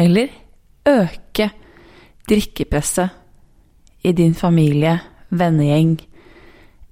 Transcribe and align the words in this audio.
eller 0.00 0.32
øke 0.88 1.50
drikkepresset 2.28 3.08
i 4.04 4.12
din 4.16 4.34
familie, 4.34 4.96
vennegjeng 5.30 5.98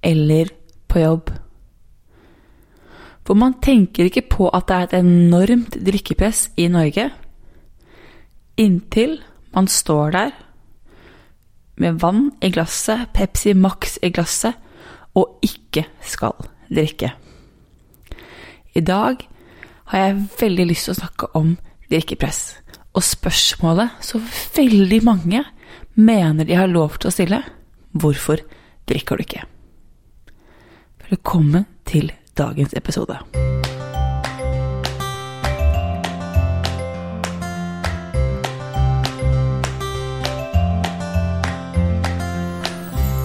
eller 0.03 0.51
på 0.87 0.99
jobb? 0.99 1.31
For 3.25 3.37
man 3.37 3.57
tenker 3.61 4.09
ikke 4.09 4.25
på 4.29 4.49
at 4.53 4.69
det 4.69 4.75
er 4.75 4.87
et 4.87 4.99
enormt 5.01 5.75
drikkepress 5.85 6.51
i 6.57 6.69
Norge 6.69 7.09
inntil 8.59 9.19
man 9.53 9.67
står 9.67 10.11
der 10.11 10.31
med 11.79 11.99
vann 12.01 12.31
i 12.43 12.51
glasset, 12.51 13.07
Pepsi 13.13 13.53
Max 13.53 13.97
i 14.03 14.09
glasset, 14.11 14.53
og 15.15 15.39
ikke 15.43 15.85
skal 16.01 16.35
drikke. 16.67 17.13
I 18.75 18.81
dag 18.81 19.23
har 19.85 19.97
jeg 19.99 20.25
veldig 20.41 20.65
lyst 20.67 20.89
til 20.89 20.93
å 20.93 20.99
snakke 20.99 21.29
om 21.39 21.53
drikkepress. 21.89 22.59
Og 22.97 23.05
spørsmålet 23.05 24.01
så 24.01 24.19
veldig 24.55 25.03
mange 25.05 25.43
mener 25.93 26.47
de 26.47 26.57
har 26.57 26.71
lov 26.71 26.97
til 26.97 27.11
å 27.11 27.13
stille 27.13 27.43
hvorfor 27.93 28.41
drikker 28.89 29.19
du 29.19 29.25
ikke? 29.25 29.43
Velkommen 31.09 31.67
til 31.85 32.11
dagens 32.37 32.73
episode. 32.77 33.19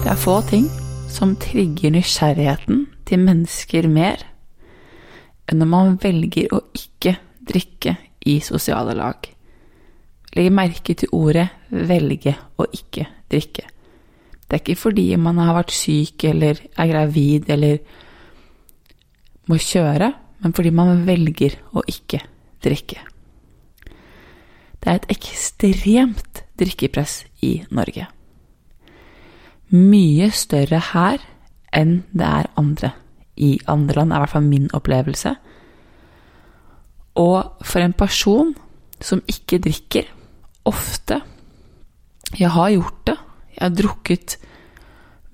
Det 0.05 0.11
er 0.13 0.21
få 0.21 0.37
ting 0.45 0.69
som 1.09 1.33
trigger 1.41 1.95
nysgjerrigheten 1.95 2.85
til 3.09 3.23
mennesker 3.25 3.87
mer 3.89 4.21
enn 5.49 5.61
når 5.61 5.69
man 5.71 5.95
velger 6.01 6.53
å 6.53 6.61
ikke 6.77 7.17
drikke 7.49 7.97
i 8.25 8.37
sosiale 8.45 8.93
lag. 8.97 9.34
Legg 10.35 10.51
merke 10.51 10.93
til 10.93 11.09
ordet 11.11 11.49
'velge 11.71 12.35
å 12.57 12.65
ikke 12.73 13.07
drikke'. 13.31 13.69
Det 14.45 14.53
er 14.53 14.61
ikke 14.61 14.75
fordi 14.75 15.15
man 15.15 15.37
har 15.37 15.55
vært 15.55 15.71
syk 15.71 16.23
eller 16.23 16.59
er 16.77 16.87
gravid 16.87 17.49
eller 17.49 17.77
må 19.47 19.57
kjøre, 19.57 20.13
men 20.39 20.53
fordi 20.53 20.69
man 20.69 21.05
velger 21.07 21.55
å 21.73 21.81
ikke 21.87 22.19
drikke. 22.63 22.99
Det 24.83 24.91
er 24.91 24.99
et 24.99 25.09
ekstremt 25.09 26.43
drikkepress 26.59 27.25
i 27.41 27.63
Norge. 27.71 28.05
Mye 29.73 30.29
større 30.31 30.79
her 30.93 31.23
enn 31.73 32.03
det 32.13 32.27
er 32.27 32.51
andre 32.57 32.91
i 33.35 33.59
andre 33.67 33.95
land, 33.95 34.11
er 34.11 34.15
i 34.15 34.19
hvert 34.19 34.35
fall 34.35 34.45
min 34.45 34.69
opplevelse. 34.73 35.33
Og 37.15 37.65
for 37.65 37.79
en 37.81 37.93
person 37.97 38.53
som 39.01 39.23
ikke 39.27 39.59
drikker, 39.63 40.05
ofte 40.65 41.21
Jeg 42.35 42.49
har 42.51 42.69
gjort 42.73 43.01
det. 43.07 43.15
Jeg 43.55 43.61
har 43.61 43.75
drukket 43.75 44.37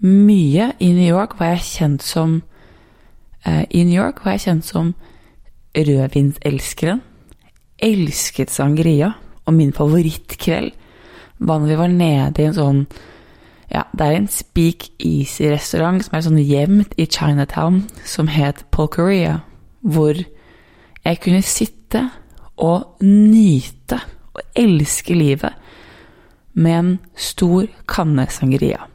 mye 0.02 0.72
i 0.80 0.92
New 0.94 1.08
York, 1.08 1.40
var 1.40 1.56
jeg 1.56 1.64
kjent 1.66 2.04
som 2.06 2.42
eh, 3.46 3.64
I 3.70 3.84
New 3.88 3.96
York 3.96 4.22
var 4.26 4.36
jeg 4.36 4.46
kjent 4.46 4.68
som 4.68 4.94
rødvinselskeren. 5.78 7.02
Elsket 7.82 8.52
sangria. 8.52 9.14
Og 9.46 9.54
min 9.54 9.74
favorittkveld 9.74 10.72
var 11.40 11.60
når 11.60 11.68
vi 11.68 11.80
var 11.80 11.88
nede 11.96 12.44
i 12.44 12.50
en 12.50 12.58
sånn 12.58 12.84
ja, 13.72 13.86
det 13.96 14.06
er 14.06 14.18
en 14.18 14.28
Speak 14.28 14.90
Easy-restaurant 15.00 16.04
som 16.04 16.18
er 16.18 16.24
sånn 16.26 16.40
gjemt 16.44 16.92
i 17.00 17.08
Chinatown, 17.08 17.86
som 18.04 18.28
het 18.28 18.66
Polkaria, 18.70 19.38
hvor 19.80 20.18
jeg 20.20 21.22
kunne 21.24 21.42
sitte 21.46 22.04
og 22.60 23.00
nyte 23.02 24.02
og 24.34 24.42
elske 24.56 25.16
livet 25.18 25.54
med 26.54 26.78
en 26.78 26.92
stor 27.16 27.68
kanne 27.88 28.28
sangria. 28.32 28.88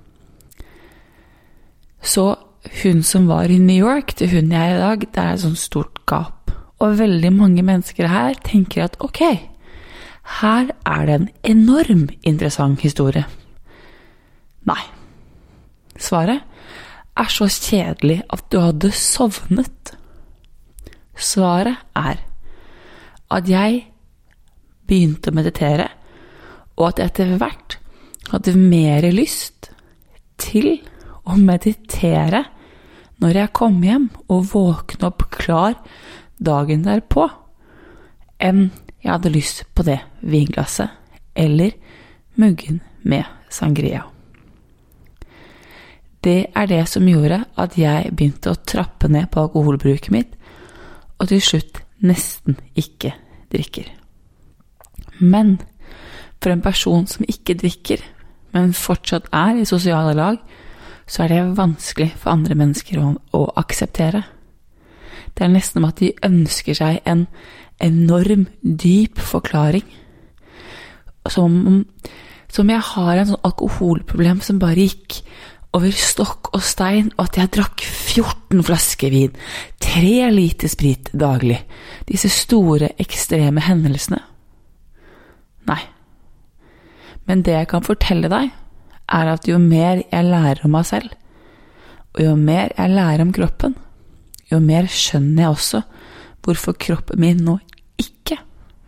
Så 2.02 2.34
hun 2.82 3.02
som 3.02 3.26
var 3.28 3.50
i 3.50 3.58
New 3.58 3.78
York, 3.86 4.14
til 4.16 4.30
hun 4.30 4.52
jeg 4.52 4.72
er 4.72 4.76
i 4.76 4.80
dag, 4.82 5.06
det 5.14 5.22
er 5.22 5.34
et 5.34 5.42
sånt 5.42 5.60
stort 5.60 6.02
gap. 6.06 6.52
Og 6.78 6.98
veldig 6.98 7.32
mange 7.32 7.62
mennesker 7.64 8.08
her 8.10 8.36
tenker 8.44 8.84
at 8.84 8.98
ok, 9.00 9.22
her 10.41 10.70
er 10.84 11.06
det 11.06 11.14
en 11.14 11.28
enorm 11.56 12.08
interessant 12.22 12.82
historie. 12.82 13.25
Nei. 14.66 14.82
Svaret 15.96 16.42
er 17.16 17.30
så 17.32 17.46
kjedelig 17.48 18.20
at 18.32 18.44
du 18.52 18.58
hadde 18.60 18.91
sovnet. 18.92 19.94
Svaret 21.16 21.78
er 21.96 22.20
at 23.32 23.48
jeg 23.48 23.86
begynte 24.86 25.32
å 25.32 25.36
meditere, 25.36 25.88
og 26.76 26.91
at 26.91 27.00
jeg 27.00 27.12
etter 27.12 27.36
hvert 27.41 27.78
hadde 28.32 28.56
mer 28.58 29.06
lyst 29.14 29.70
til 30.41 30.76
å 31.26 31.36
meditere 31.41 32.44
når 33.22 33.41
jeg 33.41 33.54
kom 33.56 33.78
hjem 33.84 34.10
og 34.28 34.48
våkne 34.52 35.08
opp 35.08 35.25
klar 35.32 35.78
dagen 36.36 36.84
derpå, 36.84 37.28
enn 38.36 38.69
jeg 39.00 39.12
hadde 39.12 39.32
lyst 39.32 39.64
på 39.72 39.86
det 39.86 40.00
vinglasset 40.20 40.92
eller 41.36 41.72
muggen 42.36 42.82
med 43.08 43.25
sangria. 43.48 44.02
Det 46.20 46.50
er 46.58 46.66
det 46.66 46.82
som 46.91 47.06
gjorde 47.06 47.44
at 47.55 47.76
jeg 47.78 48.11
begynte 48.12 48.50
å 48.50 48.62
trappe 48.66 49.08
ned 49.08 49.31
på 49.31 49.46
alkoholbruket 49.46 50.11
mitt, 50.12 50.32
og 51.16 51.31
til 51.31 51.40
slutt 51.40 51.81
nesten 52.05 52.58
ikke 52.76 53.14
drikker. 53.52 53.87
Men 55.18 55.58
for 56.42 56.52
en 56.52 56.62
person 56.64 57.06
som 57.10 57.26
ikke 57.28 57.56
drikker, 57.58 58.02
men 58.54 58.72
fortsatt 58.76 59.28
er 59.34 59.60
i 59.60 59.68
sosiale 59.68 60.14
lag, 60.16 60.38
så 61.06 61.24
er 61.24 61.32
det 61.32 61.56
vanskelig 61.58 62.12
for 62.18 62.34
andre 62.34 62.56
mennesker 62.58 63.00
å, 63.00 63.12
å 63.36 63.42
akseptere. 63.60 64.24
Det 65.36 65.44
er 65.44 65.52
nesten 65.52 65.80
som 65.80 65.88
at 65.88 66.00
de 66.00 66.14
ønsker 66.24 66.76
seg 66.78 67.02
en 67.06 67.26
enorm, 67.82 68.46
dyp 68.62 69.20
forklaring. 69.20 69.84
Som 71.30 71.58
om 71.66 71.82
som 72.52 72.70
jeg 72.70 72.82
har 72.92 73.18
en 73.18 73.28
sånn 73.32 73.46
alkoholproblem 73.46 74.40
som 74.44 74.60
bare 74.62 74.86
gikk 74.86 75.20
over 75.76 75.92
stokk 75.92 76.52
og 76.56 76.62
stein, 76.64 77.10
og 77.18 77.26
at 77.26 77.36
jeg 77.40 77.52
drakk 77.52 77.82
14 77.84 78.62
flasker 78.64 79.12
vin, 79.12 79.34
tre 79.82 80.30
liter 80.32 80.70
sprit 80.72 81.10
daglig. 81.12 81.58
Disse 82.08 82.30
store, 82.32 82.94
ekstreme 83.02 83.60
hendelsene. 83.66 84.22
Men 87.26 87.43
det 87.46 87.56
jeg 87.56 87.69
kan 87.70 87.84
fortelle 87.87 88.31
deg, 88.31 88.52
er 89.06 89.31
at 89.31 89.46
jo 89.46 89.58
mer 89.62 90.02
jeg 90.02 90.26
lærer 90.26 90.64
om 90.67 90.75
meg 90.75 90.87
selv, 90.88 91.12
og 92.17 92.23
jo 92.23 92.34
mer 92.38 92.73
jeg 92.75 92.94
lærer 92.94 93.23
om 93.23 93.32
kroppen, 93.34 93.76
jo 94.50 94.58
mer 94.62 94.88
skjønner 94.90 95.46
jeg 95.46 95.55
også 95.55 95.82
hvorfor 96.46 96.76
kroppen 96.78 97.19
min 97.19 97.43
nå 97.43 97.56
ikke 97.99 98.38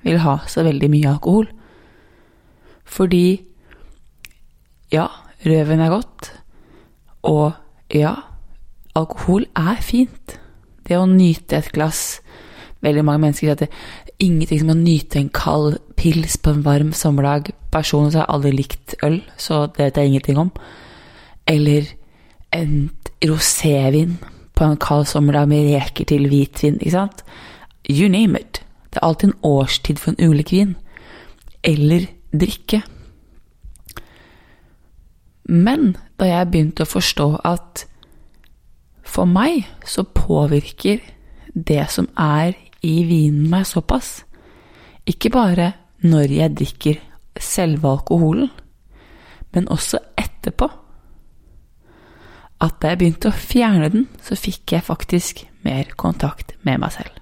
vil 0.04 0.20
ha 0.22 0.36
så 0.46 0.62
veldig 0.66 0.90
mye 0.92 1.10
alkohol. 1.10 1.48
Fordi 2.86 3.40
ja, 4.94 5.08
rødvin 5.44 5.82
er 5.82 5.90
godt, 5.92 6.30
og 7.26 7.52
ja, 7.94 8.14
alkohol 8.94 9.48
er 9.58 9.82
fint. 9.82 10.38
Det 10.86 10.96
å 10.96 11.08
nyte 11.10 11.58
et 11.58 11.72
glass 11.74 12.20
Veldig 12.78 13.02
mange 13.02 13.24
mennesker 13.24 13.42
sier 13.42 13.56
at 13.56 14.07
ingenting 14.18 14.62
som 14.62 14.72
å 14.72 14.78
nyte 14.78 15.20
en 15.20 15.30
kald 15.34 15.78
pils 15.98 16.36
på 16.42 16.52
en 16.52 16.64
varm 16.66 16.92
sommerdag. 16.96 17.52
Personlig 17.72 18.12
så 18.12 18.22
har 18.22 18.26
jeg 18.26 18.34
aldri 18.34 18.52
likt 18.56 18.94
øl, 19.06 19.20
så 19.38 19.66
det 19.66 19.84
vet 19.84 20.00
jeg 20.00 20.12
ingenting 20.12 20.40
om. 20.42 20.50
Eller 21.46 21.86
en 22.54 22.90
rosévin 23.24 24.18
på 24.54 24.64
en 24.64 24.78
kald 24.80 25.06
sommerdag 25.06 25.48
med 25.48 25.70
reker 25.70 26.08
til 26.08 26.28
hvitvin, 26.30 26.78
ikke 26.80 26.94
sant? 26.94 27.24
You 27.88 28.08
name 28.10 28.40
it. 28.40 28.62
Det 28.90 29.00
er 29.00 29.06
alltid 29.06 29.28
en 29.28 29.40
årstid 29.42 30.00
for 30.02 30.10
en 30.12 30.30
ulik 30.30 30.52
vin. 30.52 30.76
Eller 31.64 32.08
drikke. 32.32 32.82
Men 35.48 35.96
da 36.20 36.28
jeg 36.28 36.50
begynte 36.50 36.84
å 36.84 36.90
forstå 36.90 37.28
at 37.46 37.86
for 39.08 39.24
meg 39.24 39.64
så 39.88 40.04
påvirker 40.04 41.00
det 41.54 41.86
som 41.90 42.10
er 42.20 42.52
i 42.82 43.02
vinen 43.08 43.48
meg 43.50 43.66
såpass, 43.66 44.22
ikke 45.08 45.30
bare 45.34 45.72
når 46.04 46.34
jeg 46.34 46.56
drikker 46.56 47.00
selve 47.40 47.88
alkoholen, 47.88 48.50
men 49.54 49.68
også 49.72 50.00
etterpå. 50.18 50.68
At 52.60 52.80
da 52.82 52.92
jeg 52.92 52.98
begynte 53.00 53.30
å 53.30 53.38
fjerne 53.38 53.88
den, 53.92 54.06
så 54.22 54.36
fikk 54.38 54.74
jeg 54.74 54.86
faktisk 54.86 55.44
mer 55.66 55.94
kontakt 55.96 56.56
med 56.66 56.80
meg 56.82 56.94
selv. 56.94 57.14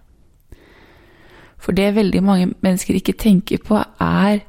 For 1.60 1.76
det 1.76 1.94
veldig 1.96 2.22
mange 2.24 2.52
mennesker 2.62 2.96
ikke 2.96 3.16
tenker 3.20 3.60
på, 3.64 3.78
er 4.00 4.44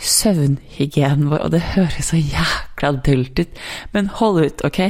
søvnhygienen 0.00 1.28
vår, 1.30 1.42
og 1.44 1.52
det 1.52 1.60
høres 1.74 2.08
så 2.08 2.18
jækla 2.18 2.92
dølt 3.04 3.42
ut, 3.42 3.58
men 3.92 4.08
hold 4.20 4.40
ut, 4.44 4.62
ok? 4.64 4.80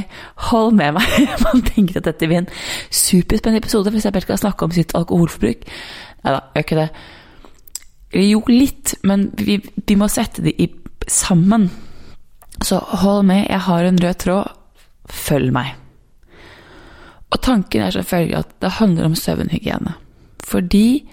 Hold 0.51 0.75
med 0.79 0.95
meg. 0.97 1.17
Man 1.45 1.63
tenker 1.67 1.99
at 1.99 2.07
dette 2.07 2.29
blir 2.29 2.43
en 2.43 2.51
superspennende 2.87 3.63
episode 3.63 3.91
hvis 3.91 4.07
jeg 4.07 4.15
bare 4.15 4.27
skal 4.27 4.39
snakke 4.39 4.67
om 4.67 4.75
sitt 4.75 4.95
alkoholforbruk. 4.97 5.67
Nei 6.23 6.35
da, 6.35 6.39
gjør 6.55 6.67
ikke 6.67 6.79
det. 6.79 6.87
Jo, 8.21 8.41
litt, 8.51 8.95
men 9.07 9.29
vi, 9.39 9.59
vi 9.59 9.99
må 9.99 10.07
sette 10.11 10.43
det 10.45 10.55
i, 10.59 10.67
sammen. 11.07 11.69
Så 12.61 12.79
hold 13.03 13.25
med, 13.27 13.45
jeg 13.49 13.63
har 13.67 13.87
en 13.87 14.01
rød 14.03 14.19
tråd. 14.23 14.57
Følg 15.11 15.51
meg. 15.55 15.75
Og 17.31 17.39
tanken 17.43 17.83
er 17.83 17.95
selvfølgelig 17.95 18.37
at 18.37 18.51
det 18.63 18.75
handler 18.79 19.07
om 19.07 19.15
søvnhygiene. 19.15 19.95
Fordi 20.43 21.07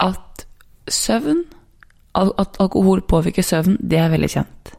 at 0.00 0.44
søvn 0.88 1.44
at 2.14 2.58
alkohol 2.60 3.02
påvirker 3.06 3.44
søvn, 3.46 3.76
det 3.80 3.98
er 3.98 4.10
veldig 4.12 4.30
kjent. 4.30 4.72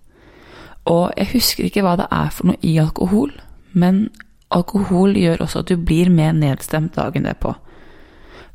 Og 0.91 1.11
jeg 1.17 1.31
husker 1.35 1.67
ikke 1.67 1.83
hva 1.85 1.95
det 1.99 2.07
er 2.11 2.31
for 2.33 2.51
noe 2.51 2.59
i 2.65 2.75
alkohol, 2.81 3.31
men 3.71 4.07
alkohol 4.51 5.15
gjør 5.15 5.45
også 5.45 5.61
at 5.61 5.71
du 5.71 5.77
blir 5.79 6.11
mer 6.11 6.33
nedstemt 6.35 6.95
dagen 6.97 7.27
derpå. 7.27 7.53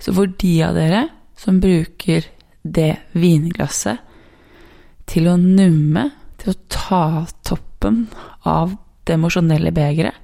Så 0.03 0.13
for 0.13 0.29
de 0.29 0.55
av 0.67 0.77
dere 0.77 1.07
som 1.39 1.61
bruker 1.63 2.27
det 2.63 2.97
vinglasset 3.17 4.03
til 5.07 5.31
å 5.31 5.37
numme, 5.41 6.11
til 6.37 6.53
å 6.53 6.61
ta 6.73 7.05
toppen 7.47 8.07
av 8.45 8.75
det 9.07 9.15
emosjonelle 9.17 9.73
begeret, 9.73 10.15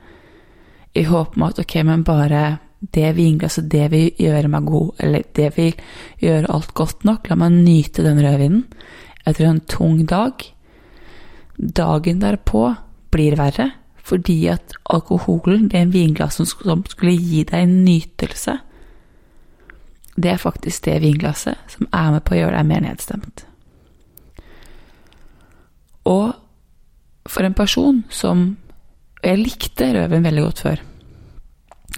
i 0.93 1.06
håp 1.08 1.38
om 1.38 1.46
at 1.46 1.60
ok, 1.62 1.78
men 1.88 2.02
bare 2.05 2.43
det 2.82 3.12
vinglasset, 3.14 3.69
det 3.70 3.90
vil 3.93 4.08
gjøre 4.19 4.50
meg 4.50 4.67
god, 4.67 4.90
eller 5.05 5.26
det 5.38 5.50
vil 5.56 5.76
gjøre 6.23 6.50
alt 6.50 6.73
godt 6.75 7.06
nok. 7.06 7.29
La 7.31 7.38
meg 7.38 7.55
nyte 7.55 8.02
den 8.02 8.19
rødvinen 8.23 8.64
etter 9.29 9.46
en 9.46 9.62
tung 9.70 10.02
dag. 10.11 10.43
Dagen 11.56 12.23
derpå 12.25 12.64
blir 13.14 13.37
verre, 13.38 13.70
fordi 14.02 14.49
at 14.50 14.75
alkoholen, 14.90 15.69
det 15.70 15.79
er 15.79 15.87
en 15.87 15.94
vinglass 15.94 16.40
som 16.40 16.49
skulle 16.49 17.14
gi 17.14 17.44
deg 17.46 17.62
en 17.62 17.82
nytelse, 17.87 18.58
det 20.12 20.29
er 20.29 20.40
faktisk 20.43 20.84
det 20.84 20.99
vinglasset 21.00 21.56
som 21.73 21.88
er 21.88 22.11
med 22.12 22.25
på 22.26 22.34
å 22.34 22.40
gjøre 22.43 22.58
deg 22.58 22.69
mer 22.69 22.82
nedstemt. 22.84 23.46
Og 26.11 26.34
for 27.31 27.46
en 27.46 27.55
person 27.55 28.02
som 28.11 28.56
Jeg 29.23 29.38
likte 29.38 29.87
rødvin 29.94 30.25
veldig 30.25 30.43
godt 30.43 30.61
før. 30.64 30.81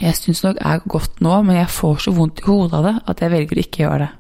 Jeg 0.03 0.17
syns 0.19 0.43
nok 0.43 0.59
er 0.61 0.83
godt 0.91 1.21
nå, 1.23 1.37
men 1.47 1.57
jeg 1.61 1.71
får 1.71 2.05
så 2.05 2.15
vondt 2.15 2.43
i 2.43 2.47
hodet 2.49 2.79
av 2.79 2.87
det 2.89 2.95
at 3.13 3.21
jeg 3.23 3.33
velger 3.35 3.59
å 3.59 3.65
ikke 3.65 3.83
gjøre 3.85 3.99
det. 4.05 4.13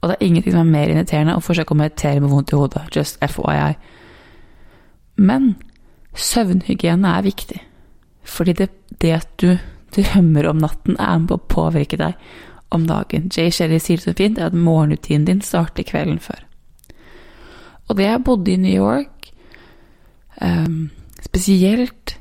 Og 0.00 0.08
det 0.08 0.14
er 0.16 0.26
ingenting 0.26 0.54
som 0.56 0.62
er 0.64 0.72
mer 0.72 0.90
irriterende 0.90 1.34
å 1.38 1.42
forsøke 1.44 1.74
å 1.74 1.78
meditere 1.78 2.22
med 2.22 2.32
vondt 2.32 2.50
i 2.50 2.58
hodet. 2.58 2.82
Just 2.96 3.20
FYI. 3.22 3.76
Men 5.22 5.52
søvnhygiene 6.18 7.12
er 7.18 7.26
viktig. 7.28 7.60
Fordi 8.26 8.54
det, 8.58 8.68
det 8.98 9.12
at 9.14 9.30
du 9.38 9.52
drømmer 9.94 10.48
om 10.50 10.58
natten, 10.62 10.96
er 10.98 11.20
med 11.20 11.30
på 11.30 11.38
å 11.38 11.46
påvirke 11.54 12.00
deg 12.00 12.18
om 12.74 12.88
dagen. 12.88 13.28
Jay 13.30 13.52
Sherry 13.54 13.78
sier 13.78 14.00
det 14.00 14.08
så 14.08 14.16
fint, 14.18 14.40
at 14.42 14.56
morgenrutinen 14.56 15.28
din 15.28 15.44
starter 15.44 15.86
kvelden 15.86 16.18
før. 16.22 16.42
Og 17.88 17.98
det 17.98 18.08
jeg 18.08 18.24
bodde 18.24 18.52
i 18.52 18.58
New 18.58 18.74
York, 18.74 19.30
um, 20.40 20.90
spesielt 21.22 22.16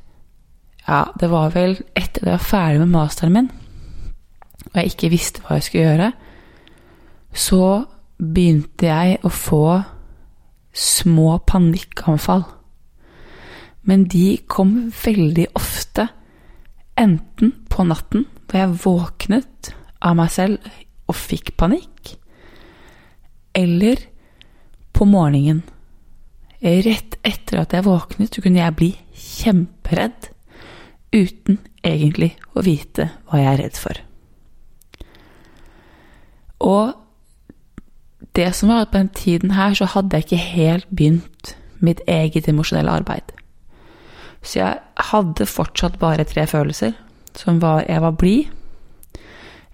ja, 0.92 1.06
det 1.16 1.30
var 1.32 1.54
vel 1.56 1.78
etter 1.96 2.26
at 2.26 2.28
jeg 2.28 2.36
var 2.36 2.48
ferdig 2.50 2.80
med 2.84 2.92
masteren 2.92 3.36
min, 3.36 3.50
og 4.72 4.76
jeg 4.76 4.92
ikke 4.92 5.12
visste 5.14 5.44
hva 5.44 5.58
jeg 5.58 5.68
skulle 5.68 5.86
gjøre, 5.88 6.10
så 7.32 7.66
begynte 8.20 8.90
jeg 8.90 9.20
å 9.24 9.32
få 9.32 9.66
små 10.76 11.38
panikkanfall. 11.48 12.44
Men 13.88 14.04
de 14.12 14.36
kom 14.52 14.92
veldig 14.94 15.48
ofte, 15.58 16.10
enten 17.00 17.54
på 17.72 17.88
natten, 17.88 18.28
hvor 18.46 18.60
jeg 18.60 18.80
våknet 18.84 19.72
av 20.04 20.18
meg 20.20 20.34
selv 20.34 20.72
og 21.08 21.18
fikk 21.18 21.56
panikk, 21.60 22.18
eller 23.56 24.04
på 24.92 25.08
morgenen. 25.08 25.64
Rett 26.62 27.16
etter 27.26 27.64
at 27.64 27.74
jeg 27.74 27.88
våknet, 27.88 28.30
så 28.36 28.44
kunne 28.44 28.62
jeg 28.62 28.78
bli 28.78 28.92
kjemperedd 29.18 30.30
uten 31.12 31.60
egentlig 31.84 32.36
å 32.56 32.64
vite 32.66 33.10
hva 33.28 33.42
jeg 33.42 33.52
er 33.52 33.62
redd 33.66 33.80
for. 33.80 34.02
Og 36.62 36.94
det 38.36 38.52
som 38.56 38.70
var 38.70 38.86
at 38.86 38.92
på 38.94 38.98
den 38.98 39.10
tiden 39.10 39.52
her, 39.52 39.74
så 39.74 39.86
hadde 39.86 40.18
jeg 40.18 40.26
ikke 40.26 40.44
helt 40.56 40.88
begynt 40.96 41.56
mitt 41.80 42.02
eget 42.08 42.48
emosjonelle 42.48 42.92
arbeid. 43.02 43.34
Så 44.42 44.60
jeg 44.60 44.78
hadde 45.12 45.46
fortsatt 45.46 46.00
bare 46.00 46.24
tre 46.24 46.48
følelser, 46.48 46.92
som 47.36 47.62
var 47.62 47.84
jeg 47.90 48.02
var 48.02 48.12
blid, 48.12 48.46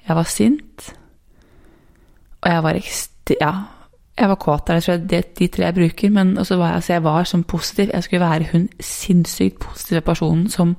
jeg 0.07 0.15
var 0.15 0.23
sint, 0.23 0.93
og 2.41 2.51
jeg 2.51 2.63
var 2.63 2.79
Ja, 3.41 3.51
jeg 4.17 4.29
var 4.29 4.35
kåt. 4.35 4.67
Det 4.67 4.89
er 5.13 5.21
de 5.39 5.47
tre 5.47 5.65
jeg 5.65 5.73
bruker, 5.73 6.09
men 6.09 6.37
også 6.37 6.55
var 6.55 6.67
jeg, 6.67 6.75
altså 6.75 6.93
jeg 6.93 7.03
var 7.03 7.23
som 7.23 7.43
positiv. 7.43 7.89
Jeg 7.93 8.03
skulle 8.03 8.25
være 8.25 8.47
hun 8.51 8.69
sinnssykt 8.79 9.59
positive 9.59 10.01
personen 10.01 10.49
som 10.49 10.75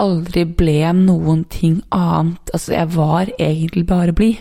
aldri 0.00 0.44
ble 0.44 0.92
noen 0.96 1.44
ting 1.50 1.80
annet. 1.94 2.50
Altså, 2.52 2.72
jeg 2.74 2.90
var 2.96 3.30
egentlig 3.38 3.86
bare 3.86 4.12
blid. 4.16 4.40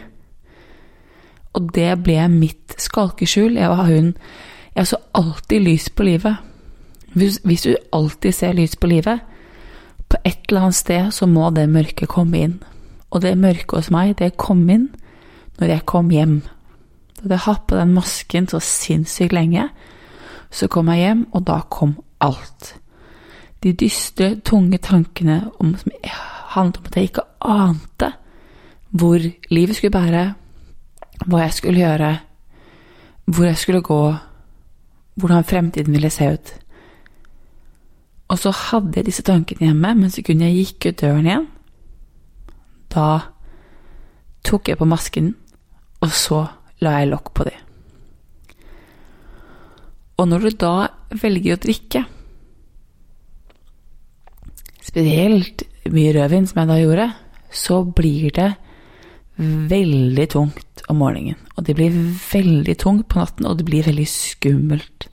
Og 1.53 1.69
det 1.75 1.91
ble 2.03 2.25
mitt 2.33 2.75
skalkeskjul. 2.81 3.57
Jeg 3.57 3.69
var 3.69 3.86
hun 3.86 4.15
Jeg 4.75 4.88
så 4.88 4.98
alltid 5.13 5.62
lys 5.62 5.89
på 5.89 6.03
livet. 6.03 6.36
Hvis, 7.13 7.39
hvis, 7.43 7.62
du 7.62 7.75
alltid 7.93 8.31
ser 8.31 8.53
lys 8.53 8.75
på 8.75 8.88
livet, 8.88 9.19
på 10.10 10.17
et 10.25 10.39
eller 10.50 10.62
annet 10.62 10.75
sted 10.75 11.12
så 11.12 11.27
må 11.29 11.51
det 11.53 11.69
mørket 11.69 12.10
komme 12.10 12.39
inn. 12.41 12.55
Og 13.12 13.22
det 13.22 13.38
mørket 13.38 13.75
hos 13.77 13.91
meg, 13.93 14.17
det 14.17 14.38
kom 14.38 14.65
inn 14.69 14.89
når 15.60 15.75
jeg 15.75 15.86
kom 15.86 16.10
hjem. 16.10 16.41
Da 17.22 17.36
jeg 17.36 17.45
hatt 17.45 17.67
på 17.67 17.77
den 17.77 17.93
masken 17.93 18.50
så 18.50 18.57
sinnssykt 18.60 19.33
lenge, 19.33 19.69
så 20.50 20.67
kom 20.67 20.89
jeg 20.89 21.05
hjem, 21.05 21.27
og 21.31 21.45
da 21.45 21.62
kom 21.69 22.00
alt 22.17 22.74
de 23.63 23.74
dystre, 23.74 24.36
tunge 24.46 24.77
tankene 24.84 25.39
om, 25.60 25.74
som 25.79 25.91
handlet 26.53 26.77
om 26.79 26.89
at 26.89 26.98
jeg 26.98 27.10
ikke 27.10 27.27
ante 27.39 28.12
hvor 28.93 29.24
livet 29.50 29.75
skulle 29.75 29.96
bære, 29.96 30.25
hva 31.25 31.39
jeg 31.41 31.53
skulle 31.58 31.82
gjøre, 31.82 32.12
hvor 33.25 33.48
jeg 33.48 33.58
skulle 33.58 33.82
gå, 33.82 34.01
hvordan 35.15 35.48
fremtiden 35.50 35.96
ville 35.96 36.12
se 36.13 36.27
ut. 36.34 36.53
Og 38.27 38.39
så 38.39 38.51
hadde 38.51 38.98
jeg 38.98 39.08
disse 39.08 39.25
tankene 39.25 39.67
hjemme, 39.67 39.96
men 39.96 40.13
sekundet 40.13 40.51
jeg 40.51 40.67
gikk 40.67 40.89
ut 40.91 41.01
døren 41.01 41.29
igjen, 41.29 41.48
da 42.93 43.08
tok 44.46 44.70
jeg 44.70 44.77
på 44.77 44.89
masken, 44.89 45.34
og 46.03 46.13
så 46.13 46.43
la 46.84 47.00
jeg 47.00 47.10
lokk 47.13 47.34
på 47.34 47.48
dem. 47.48 47.60
Og 50.17 50.27
når 50.29 50.46
du 50.46 50.58
da 50.62 50.74
velger 51.22 51.55
å 51.55 51.62
drikke, 51.63 52.03
Spesielt 54.94 55.64
mye 55.90 56.12
rødvin, 56.14 56.46
som 56.46 56.60
jeg 56.62 56.70
da 56.70 56.76
gjorde, 56.78 57.08
så 57.50 57.80
blir 57.98 58.30
det 58.36 58.52
veldig 59.42 60.28
tungt 60.30 60.84
om 60.86 61.00
morgenen. 61.02 61.40
Og 61.58 61.66
det 61.66 61.74
blir 61.80 61.96
veldig 62.30 62.76
tungt 62.78 63.08
på 63.10 63.18
natten, 63.18 63.48
og 63.50 63.58
det 63.58 63.66
blir 63.66 63.88
veldig 63.88 64.06
skummelt. 64.06 65.08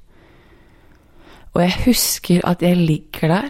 Og 1.55 1.63
jeg 1.65 1.79
husker 1.87 2.45
at 2.45 2.61
jeg 2.61 2.77
ligger 2.77 3.33
der, 3.33 3.49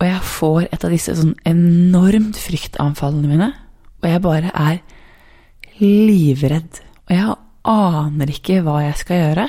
og 0.00 0.08
jeg 0.08 0.24
får 0.32 0.64
et 0.64 0.88
av 0.88 0.92
disse 0.92 1.12
sånn 1.16 1.36
enormt 1.48 2.40
fryktanfallene 2.40 3.30
mine, 3.30 3.52
og 4.00 4.08
jeg 4.08 4.24
bare 4.24 4.50
er 4.56 4.80
livredd. 5.76 6.80
Og 7.04 7.14
jeg 7.18 7.36
aner 7.68 8.32
ikke 8.32 8.62
hva 8.64 8.80
jeg 8.86 9.00
skal 9.04 9.22
gjøre. 9.26 9.48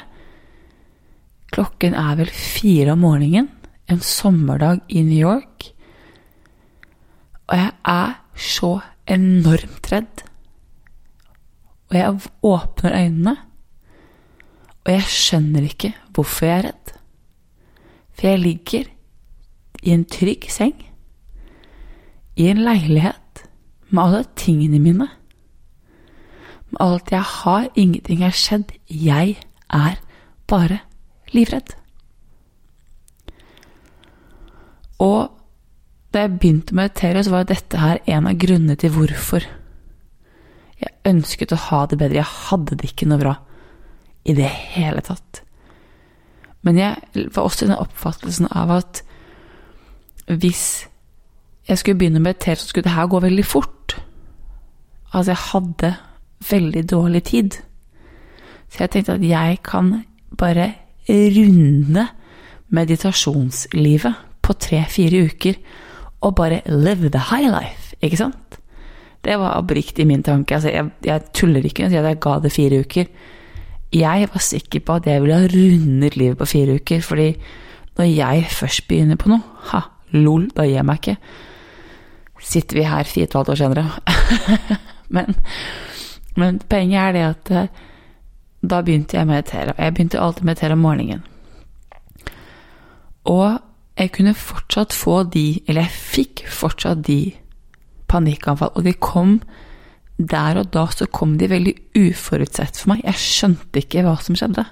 Klokken 1.56 1.96
er 1.96 2.20
vel 2.20 2.36
fire 2.36 3.00
om 3.00 3.08
morgenen 3.08 3.48
en 3.88 4.02
sommerdag 4.04 4.84
i 4.90 5.02
New 5.02 5.20
York. 5.20 5.72
Og 7.48 7.58
jeg 7.58 7.72
er 7.88 8.16
så 8.36 8.80
enormt 9.08 9.92
redd. 9.92 10.24
Og 11.88 11.96
jeg 11.96 12.20
åpner 12.44 12.98
øynene, 13.00 13.36
og 14.84 14.92
jeg 14.92 15.08
skjønner 15.12 15.68
ikke 15.68 15.94
hvorfor 16.16 16.46
jeg 16.46 16.58
er 16.58 16.68
redd. 16.68 16.92
For 18.12 18.28
jeg 18.28 18.40
ligger 18.44 18.92
i 19.84 19.94
en 19.96 20.04
trygg 20.06 20.50
seng, 20.52 20.76
i 22.36 22.50
en 22.52 22.60
leilighet, 22.66 23.48
med 23.90 24.04
alle 24.04 24.24
tingene 24.36 24.80
mine. 24.84 25.08
Med 26.70 26.80
alt 26.84 27.12
jeg 27.12 27.24
har, 27.24 27.70
ingenting 27.76 28.20
har 28.20 28.36
skjedd. 28.36 28.74
Jeg 28.92 29.38
er 29.72 29.96
bare 30.48 30.82
livredd. 31.32 31.78
Og 35.04 35.34
da 36.14 36.24
jeg 36.24 36.38
begynte 36.38 36.74
å 36.74 36.80
meditere, 36.80 37.24
så 37.24 37.34
var 37.34 37.48
dette 37.48 37.80
her 37.82 38.00
en 38.06 38.30
av 38.30 38.38
grunnene 38.40 38.78
til 38.80 38.94
hvorfor. 38.96 39.46
Jeg 40.78 40.94
ønsket 41.10 41.54
å 41.54 41.62
ha 41.68 41.84
det 41.90 42.00
bedre. 42.00 42.22
Jeg 42.22 42.36
hadde 42.50 42.78
det 42.78 42.92
ikke 42.92 43.10
noe 43.10 43.22
bra 43.22 43.36
i 44.28 44.36
det 44.38 44.50
hele 44.76 45.04
tatt. 45.06 45.42
Men 46.66 46.80
jeg 46.80 47.28
var 47.36 47.46
også 47.46 47.66
i 47.66 47.70
den 47.70 47.80
oppfattelsen 47.80 48.50
av 48.52 48.74
at 48.80 49.02
hvis 50.28 50.88
jeg 51.68 51.80
skulle 51.80 52.00
begynne 52.00 52.20
å 52.22 52.26
meditere, 52.26 52.60
så 52.60 52.70
skulle 52.70 52.88
det 52.88 52.96
her 52.96 53.10
gå 53.12 53.22
veldig 53.24 53.46
fort. 53.48 53.96
Altså, 55.14 55.32
jeg 55.32 55.44
hadde 55.52 55.94
veldig 56.50 56.84
dårlig 56.90 57.24
tid. 57.30 57.58
Så 58.68 58.84
jeg 58.84 58.92
tenkte 58.92 59.16
at 59.16 59.24
jeg 59.24 59.60
kan 59.64 59.94
bare 60.38 60.74
runde 61.08 62.08
meditasjonslivet 62.68 64.27
på 64.48 64.56
tre-fire 64.56 65.26
uker 65.28 65.60
og 66.26 66.36
bare 66.40 66.64
live 66.72 67.12
the 67.14 67.22
high 67.30 67.50
life, 67.52 67.96
ikke 68.02 68.20
sant? 68.20 68.60
Det 69.24 69.36
var 69.40 69.58
oppriktig 69.60 70.06
min 70.08 70.24
tanke. 70.24 70.56
Altså, 70.56 70.72
jeg, 70.72 70.90
jeg, 71.06 71.24
tuller 71.36 71.66
ikke 71.66 71.84
når 71.84 71.90
jeg 71.90 71.96
sier 71.98 72.06
at 72.06 72.14
jeg 72.14 72.22
ga 72.24 72.36
det 72.44 72.52
fire 72.54 72.80
uker. 72.80 73.10
Jeg 73.98 74.30
var 74.34 74.44
sikker 74.44 74.84
på 74.86 74.98
at 75.00 75.08
jeg 75.08 75.24
ville 75.24 75.40
ha 75.40 75.50
rundet 75.52 76.18
livet 76.20 76.38
på 76.40 76.48
fire 76.48 76.78
uker, 76.80 77.02
fordi 77.02 77.28
når 77.98 78.10
jeg 78.12 78.48
først 78.54 78.88
begynner 78.88 79.20
på 79.20 79.32
noe, 79.32 79.44
ha, 79.72 79.82
lol, 80.16 80.48
da 80.56 80.66
gir 80.68 80.78
jeg 80.78 80.88
meg 80.88 81.02
ikke. 81.02 81.18
Sitter 82.48 82.80
vi 82.80 82.88
her 82.88 83.10
fire 83.10 83.26
og 83.26 83.30
et 83.30 83.38
halvt 83.40 83.54
år 83.54 83.62
senere. 83.62 83.86
men, 85.16 85.38
men 86.38 86.60
poenget 86.70 87.00
er 87.02 87.16
det 87.16 87.24
at 87.26 87.52
eh, 87.52 87.86
da 88.68 88.82
begynte 88.86 89.18
jeg 89.18 89.26
å 89.26 89.32
meditere. 89.32 89.76
Jeg 89.78 89.96
begynte 89.96 90.22
alltid 90.22 90.46
å 90.46 90.50
meditere 90.52 90.78
om 90.78 90.86
morgenen. 90.86 91.26
Og 93.28 93.58
jeg 93.98 94.14
kunne 94.14 94.36
fortsatt 94.38 94.94
få 94.94 95.24
de, 95.34 95.62
eller 95.66 95.88
jeg 95.88 96.02
fikk 96.14 96.44
fortsatt 96.54 97.02
de 97.08 97.34
panikkanfall, 98.08 98.76
og 98.78 98.86
de 98.86 98.94
kom 98.94 99.40
der 100.18 100.58
og 100.62 100.72
da 100.74 100.88
så 100.94 101.06
kom 101.14 101.36
de 101.38 101.50
veldig 101.50 101.74
uforutsett 101.98 102.78
for 102.80 102.94
meg. 102.94 103.04
Jeg 103.06 103.22
skjønte 103.22 103.82
ikke 103.82 104.04
hva 104.06 104.16
som 104.22 104.38
skjedde. 104.38 104.66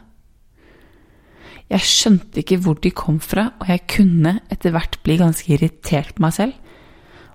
Jeg 1.73 1.89
skjønte 1.89 2.41
ikke 2.41 2.59
hvor 2.61 2.77
de 2.81 2.93
kom 2.93 3.17
fra, 3.21 3.49
og 3.61 3.69
jeg 3.69 3.85
kunne 3.89 4.37
etter 4.53 4.73
hvert 4.73 4.99
bli 5.05 5.17
ganske 5.21 5.49
irritert 5.53 6.13
på 6.15 6.25
meg 6.25 6.37
selv. 6.37 6.53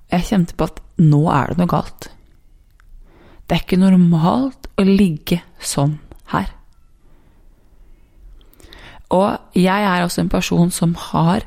Og 0.06 0.16
jeg 0.18 0.28
kjente 0.30 0.58
på 0.58 0.70
at 0.70 0.80
nå 1.02 1.24
er 1.34 1.50
det 1.50 1.58
noe 1.58 1.70
galt. 1.70 2.10
Det 3.46 3.56
er 3.56 3.64
ikke 3.64 3.82
normalt 3.82 4.70
å 4.78 4.86
ligge 4.86 5.40
sånn 5.58 5.98
her. 6.30 6.50
Og 9.10 9.58
jeg 9.58 9.86
er 9.90 10.04
også 10.04 10.22
en 10.22 10.30
person 10.30 10.70
som 10.70 10.94
har 11.10 11.42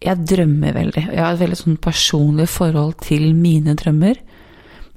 jeg 0.00 0.26
drømmer 0.26 0.74
veldig. 0.76 1.06
Jeg 1.12 1.20
har 1.20 1.34
et 1.34 1.42
veldig 1.42 1.58
sånn 1.60 1.80
personlig 1.82 2.48
forhold 2.48 2.96
til 3.04 3.34
mine 3.36 3.74
drømmer. 3.76 4.20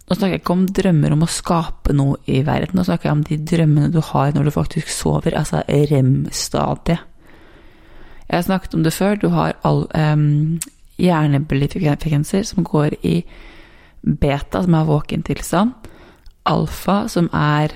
Nå 0.03 0.15
snakker 0.15 0.36
jeg 0.36 0.43
ikke 0.43 0.55
om 0.55 0.67
drømmer 0.67 1.15
om 1.15 1.25
å 1.25 1.31
skape 1.31 1.95
noe 1.95 2.19
i 2.27 2.41
verden, 2.43 2.75
nå 2.75 2.83
snakker 2.88 3.10
jeg 3.10 3.17
om 3.17 3.24
de 3.27 3.39
drømmene 3.53 3.91
du 3.91 4.01
har 4.03 4.33
når 4.36 4.48
du 4.48 4.53
faktisk 4.55 4.91
sover, 4.91 5.36
altså 5.39 5.63
rem-stadiet. 5.67 7.10
Jeg 8.27 8.39
har 8.39 8.45
snakket 8.48 8.75
om 8.75 8.83
det 8.83 8.93
før. 8.95 9.17
Du 9.19 9.27
har 9.29 9.55
all, 9.67 9.83
um, 9.93 10.60
hjernebølgefrekvenser 10.98 12.45
som 12.48 12.65
går 12.65 12.95
i 13.05 13.17
beta, 14.01 14.63
som 14.63 14.77
er 14.77 14.88
våkentilstand. 14.88 15.89
Alfa, 16.50 17.03
som 17.12 17.29
er 17.36 17.75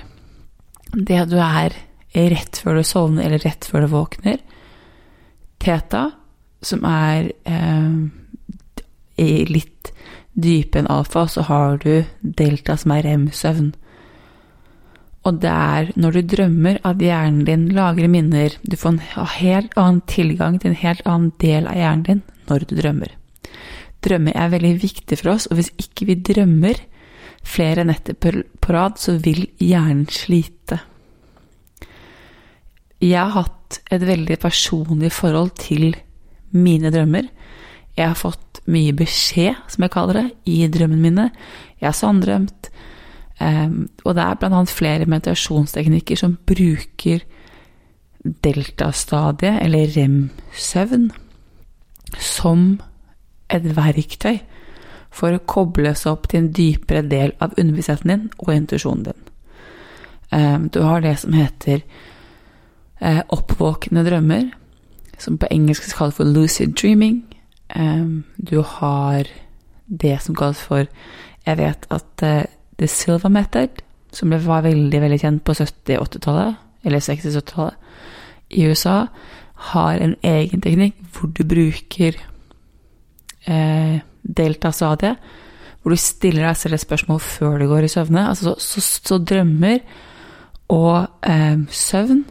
det 0.92 1.22
du 1.30 1.36
er 1.40 1.76
rett 2.32 2.60
før 2.60 2.80
du 2.80 2.86
sovner 2.86 3.28
eller 3.28 3.44
rett 3.44 3.68
før 3.68 3.84
du 3.84 3.92
våkner. 3.92 4.40
Teta, 5.62 6.08
som 6.64 6.84
er 6.88 7.32
eh, 7.46 9.44
litt 9.48 9.92
dypere 10.38 10.84
enn 10.84 10.90
alfa, 10.92 11.26
så 11.26 11.44
har 11.48 11.78
du 11.82 12.04
delta, 12.22 12.76
som 12.78 12.94
er 12.94 13.04
rem-søvn. 13.06 13.72
Og 15.26 15.40
det 15.42 15.50
er 15.50 15.90
når 15.98 16.18
du 16.18 16.20
drømmer 16.34 16.78
at 16.86 17.02
hjernen 17.02 17.44
din 17.44 17.66
lagrer 17.76 18.10
minner. 18.10 18.54
Du 18.62 18.76
får 18.78 18.94
en 18.94 19.24
helt 19.34 19.74
annen 19.76 20.02
tilgang 20.08 20.60
til 20.60 20.72
en 20.72 20.82
helt 20.82 21.02
annen 21.04 21.32
del 21.42 21.66
av 21.68 21.76
hjernen 21.76 22.04
din 22.06 22.22
når 22.48 22.68
du 22.68 22.76
drømmer. 22.78 23.16
Drømmer 24.06 24.36
er 24.38 24.54
veldig 24.54 24.76
viktig 24.80 25.18
for 25.18 25.34
oss, 25.34 25.48
og 25.50 25.58
hvis 25.58 25.72
ikke 25.82 26.06
vi 26.08 26.20
drømmer 26.22 26.78
flere 27.48 27.84
netter 27.86 28.14
på 28.14 28.72
rad, 28.72 28.98
så 29.02 29.18
vil 29.22 29.48
hjernen 29.60 30.06
slite. 30.12 30.80
Jeg 33.02 33.18
har 33.18 33.34
hatt 33.34 33.80
et 33.94 34.02
veldig 34.06 34.38
personlig 34.42 35.10
forhold 35.14 35.52
til 35.60 35.92
mine 36.56 36.92
drømmer. 36.94 37.28
Jeg 37.98 38.12
har 38.12 38.18
fått 38.18 38.60
mye 38.70 38.94
beskjed, 38.96 39.56
som 39.72 39.84
jeg 39.84 39.94
kaller 39.94 40.20
det, 40.20 40.26
i 40.46 40.60
drømmene 40.70 41.02
mine. 41.02 41.30
Jeg 41.80 41.88
har 41.88 41.96
sanndrømt. 41.96 42.70
Um, 43.38 43.86
og 44.04 44.16
det 44.18 44.24
er 44.24 44.38
bl.a. 44.38 44.60
flere 44.66 45.06
meditasjonsteknikker 45.06 46.18
som 46.18 46.36
bruker 46.46 47.22
deltastadiet, 48.44 49.60
eller 49.62 49.92
rem-søvn, 49.94 51.08
som 52.18 52.68
et 53.52 53.66
verktøy 53.76 54.40
for 55.14 55.34
å 55.34 55.44
koble 55.48 55.94
seg 55.96 56.12
opp 56.12 56.28
til 56.28 56.42
en 56.42 56.52
dypere 56.54 57.02
del 57.08 57.34
av 57.42 57.54
underbevisstheten 57.56 58.10
din 58.10 58.26
og 58.38 58.52
intuisjonen 58.54 59.08
din. 59.08 59.24
Um, 60.28 60.68
du 60.68 60.82
har 60.84 61.02
det 61.02 61.14
som 61.22 61.32
heter 61.36 61.82
uh, 63.00 63.22
oppvåkne 63.32 64.04
drømmer, 64.04 64.50
som 65.18 65.38
på 65.38 65.48
engelsk 65.50 65.88
kalles 65.96 66.16
for 66.16 66.24
lucid 66.24 66.74
dreaming. 66.78 67.22
Um, 67.76 68.24
du 68.36 68.62
har 68.62 69.28
det 69.88 70.18
som 70.22 70.34
kalles 70.34 70.60
for 70.60 70.86
Jeg 71.46 71.58
vet 71.58 71.86
at 71.90 72.22
uh, 72.22 72.44
The 72.78 72.86
Silva 72.86 73.28
Method, 73.28 73.82
som 74.12 74.30
var 74.30 74.62
veldig 74.62 75.00
veldig 75.00 75.20
kjent 75.20 75.44
på 75.44 75.52
70-80-tallet, 75.52 76.54
eller 76.84 77.00
60-70-tallet, 77.00 77.74
i 78.50 78.66
USA, 78.68 79.06
har 79.72 80.00
en 80.00 80.14
egen 80.22 80.60
teknikk 80.60 80.94
hvor 81.12 81.28
du 81.28 81.44
bruker 81.44 82.16
uh, 83.48 83.98
delta-stadiet, 84.22 85.16
hvor 85.82 85.90
du 85.90 85.96
stiller 85.96 86.46
deg 86.46 86.56
selv 86.56 86.76
et 86.76 86.84
spørsmål 86.84 87.20
før 87.20 87.58
du 87.58 87.68
går 87.68 87.86
i 87.86 87.88
søvne. 87.88 88.28
Altså, 88.28 88.54
så, 88.58 88.80
så, 88.80 89.00
så 89.04 89.18
drømmer 89.18 89.78
og 90.68 91.06
eh, 91.24 91.58
søvn 91.70 92.24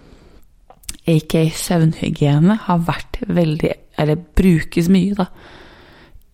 aka 1.08 1.46
søvnhygiene, 1.56 2.60
har 2.68 2.86
vært 2.88 3.22
veldig 3.28 3.74
Eller 3.98 4.20
brukes 4.38 4.92
mye, 4.94 5.16
da, 5.18 5.26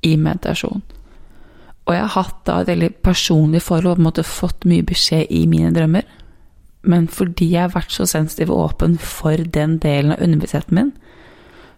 i 0.03 0.17
meditasjon. 0.19 0.81
Og 1.87 1.93
jeg 1.95 2.01
har 2.01 2.11
hatt 2.11 2.41
da 2.47 2.57
et 2.59 2.67
veldig 2.67 2.89
personlig 3.03 3.61
forhold 3.63 3.95
på 3.95 4.01
en 4.01 4.07
måte 4.09 4.25
fått 4.27 4.67
mye 4.67 4.83
beskjed 4.83 5.31
i 5.31 5.45
mine 5.47 5.71
drømmer. 5.71 6.03
Men 6.83 7.07
fordi 7.07 7.53
jeg 7.53 7.61
har 7.69 7.71
vært 7.71 7.95
så 7.95 8.03
sensitiv 8.09 8.51
og 8.51 8.65
åpen 8.65 8.97
for 8.99 9.39
den 9.39 9.77
delen 9.83 10.11
av 10.11 10.23
underbevisstheten 10.23 10.75
min, 10.75 10.91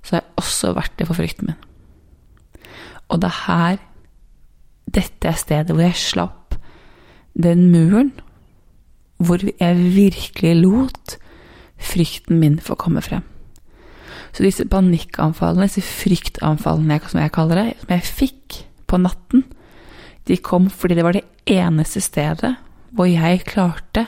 så 0.02 0.16
har 0.16 0.24
jeg 0.24 0.42
også 0.42 0.74
vært 0.78 0.98
det 0.98 1.08
for 1.10 1.20
frykten 1.20 1.52
min. 1.52 1.62
Og 3.10 3.22
det 3.22 3.30
er 3.30 3.44
her 3.46 3.84
Dette 4.96 5.28
er 5.28 5.38
stedet 5.38 5.74
hvor 5.74 5.82
jeg 5.82 5.98
slapp 5.98 6.56
den 7.34 7.66
muren, 7.74 8.12
hvor 9.18 9.42
jeg 9.42 9.80
virkelig 9.96 10.54
lot 10.62 11.16
frykten 11.82 12.40
min 12.40 12.60
får 12.62 12.80
komme 12.82 13.04
frem. 13.06 13.24
Så 14.36 14.44
disse 14.44 14.66
panikkanfallene, 14.68 15.68
disse 15.70 15.84
fryktanfallene 15.86 17.00
som 17.08 17.22
jeg 17.22 17.34
kaller 17.36 17.62
det, 17.62 17.68
som 17.82 17.94
jeg 17.96 18.08
fikk 18.10 18.62
på 18.90 19.00
natten, 19.00 19.46
de 20.26 20.38
kom 20.42 20.70
fordi 20.74 20.98
det 20.98 21.06
var 21.06 21.16
det 21.16 21.26
eneste 21.46 22.02
stedet 22.02 22.56
hvor 22.96 23.08
jeg 23.10 23.46
klarte 23.48 24.08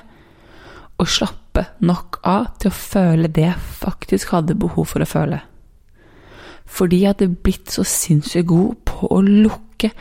å 0.98 1.06
slappe 1.06 1.68
nok 1.86 2.20
av 2.26 2.50
til 2.62 2.72
å 2.72 2.78
føle 2.78 3.30
det 3.30 3.46
jeg 3.46 3.66
faktisk 3.82 4.34
hadde 4.34 4.58
behov 4.58 4.90
for 4.94 5.04
å 5.04 5.10
føle. 5.10 5.42
Fordi 6.68 7.04
jeg 7.04 7.14
hadde 7.14 7.38
blitt 7.44 7.72
så 7.72 7.86
sinnssykt 7.88 8.50
god 8.50 8.82
på 8.90 9.12
å 9.14 9.22
lukke 9.24 9.92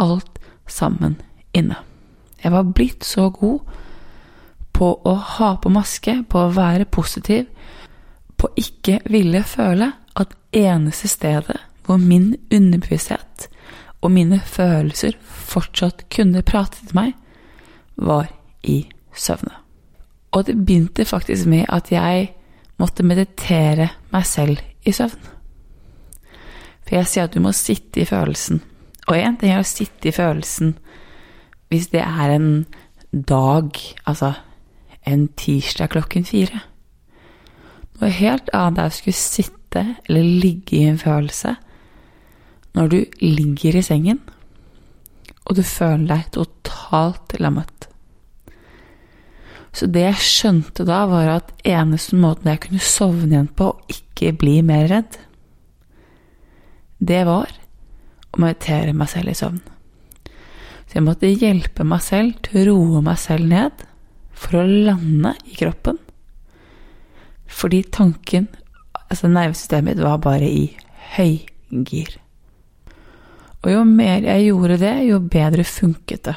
alt 0.00 0.38
sammen 0.70 1.18
inne. 1.56 1.78
Jeg 2.42 2.52
var 2.54 2.70
blitt 2.76 3.04
så 3.04 3.28
god 3.34 3.66
på 4.76 4.90
å 5.08 5.14
ha 5.14 5.54
på 5.56 5.72
maske, 5.72 6.18
på 6.28 6.40
å 6.44 6.52
være 6.52 6.84
positiv, 6.84 7.46
på 8.36 8.50
ikke 8.60 9.00
ville 9.08 9.40
føle 9.48 9.88
at 10.16 10.34
eneste 10.52 11.08
stedet 11.08 11.56
hvor 11.86 12.00
min 12.02 12.34
underbevissthet 12.52 13.46
og 14.04 14.12
mine 14.12 14.40
følelser 14.44 15.16
fortsatt 15.22 16.04
kunne 16.12 16.44
prate 16.46 16.82
til 16.82 16.98
meg, 16.98 17.14
var 17.96 18.28
i 18.62 18.82
søvne. 19.16 19.54
Og 20.36 20.44
det 20.46 20.58
begynte 20.58 21.06
faktisk 21.08 21.48
med 21.48 21.64
at 21.72 21.88
jeg 21.92 22.28
måtte 22.76 23.06
meditere 23.06 23.88
meg 24.12 24.26
selv 24.28 24.60
i 24.84 24.92
søvn. 24.92 25.22
For 26.86 26.98
jeg 26.98 27.08
sier 27.10 27.26
at 27.26 27.34
du 27.34 27.40
må 27.42 27.54
sitte 27.56 28.02
i 28.02 28.08
følelsen. 28.08 28.60
Og 29.08 29.16
én 29.16 29.38
ting 29.40 29.54
er 29.54 29.62
å 29.62 29.66
sitte 29.66 30.10
i 30.10 30.14
følelsen 30.14 30.76
hvis 31.72 31.88
det 31.90 32.02
er 32.04 32.34
en 32.36 32.50
dag, 33.10 33.72
altså 34.06 34.34
en 35.06 35.28
tirsdag 35.38 35.94
klokken 35.94 36.26
fire. 36.28 36.62
Noe 37.96 38.12
helt 38.12 38.50
annet 38.56 38.82
er 38.82 38.92
å 38.92 38.96
skulle 38.96 39.18
sitte 39.18 39.84
eller 40.06 40.24
ligge 40.24 40.78
i 40.78 40.88
en 40.90 41.00
følelse 41.00 41.56
når 42.76 42.90
du 42.92 42.98
ligger 43.22 43.78
i 43.78 43.84
sengen 43.84 44.20
og 45.46 45.58
du 45.58 45.62
føler 45.62 46.08
deg 46.10 46.30
totalt 46.34 47.36
lammet. 47.40 47.86
Så 49.76 49.88
det 49.92 50.06
jeg 50.06 50.24
skjønte 50.24 50.86
da, 50.88 51.02
var 51.08 51.30
at 51.34 51.52
eneste 51.66 52.16
måten 52.18 52.48
jeg 52.50 52.62
kunne 52.64 52.82
sovne 52.82 53.28
igjen 53.34 53.50
på 53.52 53.70
og 53.74 53.92
ikke 53.92 54.32
bli 54.40 54.58
mer 54.66 54.88
redd, 54.90 55.18
det 56.96 57.22
var 57.28 57.52
å 58.32 58.40
meditere 58.40 58.94
meg 58.96 59.10
selv 59.12 59.32
i 59.32 59.36
søvn. 59.36 59.60
Så 60.86 60.96
jeg 60.96 61.04
måtte 61.04 61.28
hjelpe 61.28 61.84
meg 61.84 62.02
selv 62.02 62.38
til 62.46 62.62
å 62.62 62.66
roe 62.70 63.04
meg 63.04 63.20
selv 63.20 63.50
ned 63.52 63.84
for 64.36 64.60
å 64.60 64.66
lande 64.66 65.32
i 65.48 65.56
kroppen. 65.56 65.98
Fordi 67.46 67.82
tanken, 67.94 68.48
altså 69.08 69.30
nervesystemet 69.32 69.94
mitt, 69.94 70.04
var 70.04 70.20
bare 70.22 70.48
i 70.48 70.68
høygir. 71.16 72.18
Og 73.64 73.72
jo 73.72 73.84
mer 73.88 74.26
jeg 74.26 74.50
gjorde 74.50 74.78
det, 74.82 74.94
jo 75.08 75.22
bedre 75.22 75.64
funket 75.66 76.28
det. 76.28 76.36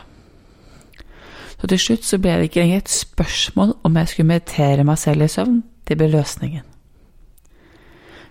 Så 1.60 1.68
til 1.68 1.82
slutt 1.84 2.08
så 2.08 2.20
ble 2.22 2.38
det 2.40 2.48
ikke 2.48 2.64
lenger 2.64 2.82
et 2.82 2.94
spørsmål 2.94 3.76
om 3.86 3.98
jeg 4.00 4.12
skulle 4.12 4.32
meditere 4.32 4.86
meg 4.88 5.00
selv 5.02 5.26
i 5.26 5.32
søvn, 5.32 5.60
det 5.86 5.98
ble 6.00 6.08
løsningen. 6.14 6.66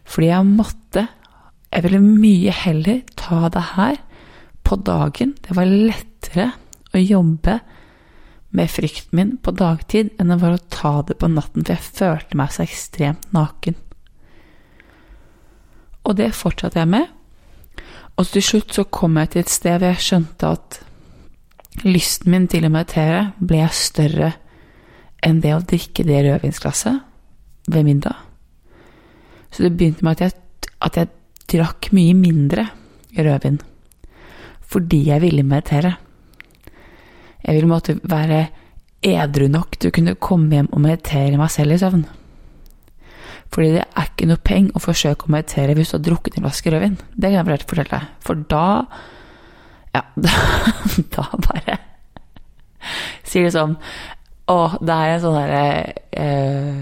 Fordi 0.09 0.33
jeg 0.33 0.51
måtte 0.51 1.09
Jeg 1.69 1.85
ville 1.85 1.99
mye 2.01 2.53
heller 2.57 3.03
ta 3.13 3.51
det 3.53 3.63
her 3.75 3.99
på 4.65 4.79
dagen. 4.81 5.35
Det 5.37 5.53
var 5.53 5.69
lettere 5.69 6.47
å 6.97 7.03
jobbe 7.03 7.59
med 8.51 8.71
frykten 8.73 9.17
min 9.17 9.37
på 9.45 9.53
dagtid 9.53 10.15
enn 10.17 10.33
det 10.33 10.39
var 10.41 10.57
å 10.57 10.65
ta 10.73 10.95
det 11.07 11.19
på 11.21 11.29
natten, 11.29 11.67
for 11.67 11.75
jeg 11.75 11.85
følte 11.85 12.39
meg 12.41 12.55
så 12.55 12.65
ekstremt 12.65 13.29
naken. 13.37 13.77
Og 16.09 16.17
det 16.17 16.31
fortsatte 16.37 16.81
jeg 16.81 16.89
med. 16.89 17.09
Og 18.19 18.27
til 18.33 18.45
slutt 18.45 18.75
så 18.75 18.87
kom 18.89 19.19
jeg 19.21 19.33
til 19.33 19.45
et 19.45 19.53
sted 19.53 19.77
hvor 19.77 19.93
jeg 19.93 20.05
skjønte 20.07 20.53
at 20.57 20.79
lysten 21.85 22.33
min 22.33 22.49
til 22.51 22.67
å 22.67 22.73
meditere 22.73 23.21
ble 23.39 23.67
større 23.75 24.33
enn 25.25 25.43
det 25.45 25.53
å 25.55 25.63
drikke 25.63 26.07
det 26.07 26.25
rødvinsglasset 26.25 27.69
ved 27.69 27.87
middag. 27.87 28.17
Så 29.53 29.67
det 29.67 29.75
begynte 29.77 30.07
med 30.07 30.19
at 30.19 30.25
jeg, 30.25 30.73
at 30.83 30.99
jeg 30.99 31.13
drakk 31.49 31.91
mye 31.97 32.17
mindre 32.17 32.69
rødvin 33.17 33.61
fordi 34.69 34.99
jeg 35.07 35.23
ville 35.23 35.47
meditere. 35.49 35.95
Jeg 37.49 37.57
vil 37.57 37.71
måtte 37.71 37.97
være 38.05 38.43
edru 39.09 39.47
nok 39.49 39.79
til 39.79 39.89
å 39.89 39.95
kunne 39.95 40.19
komme 40.21 40.59
hjem 40.59 40.69
og 40.75 40.83
meditere 40.85 41.39
meg 41.41 41.53
selv 41.55 41.77
i 41.77 41.79
søvn. 41.81 42.03
Fordi 43.55 43.71
det 43.79 43.85
er 43.87 44.09
ikke 44.11 44.29
noe 44.29 44.45
peng 44.45 44.67
å 44.77 44.83
forsøke 44.83 45.25
å 45.25 45.33
meditere 45.33 45.77
hvis 45.79 45.95
du 45.95 45.97
har 45.97 46.05
drukket 46.05 46.37
en 46.37 46.45
flaske 46.45 46.73
rødvin. 46.75 46.99
Det 47.17 47.31
kan 47.33 47.49
jeg 47.49 47.65
fortelle 47.65 47.93
deg. 47.95 48.11
For 48.27 48.45
da 48.53 48.67
Ja, 49.97 50.03
da, 50.27 50.35
da 51.15 51.25
bare 51.47 51.79
sier 53.25 53.49
det 53.49 53.55
sånn 53.55 53.73
Å, 54.53 54.59
det 54.85 54.95
er 54.95 55.15
en 55.15 55.23
sånn 55.23 55.37
derre 55.39 55.63
eh, 56.13 56.77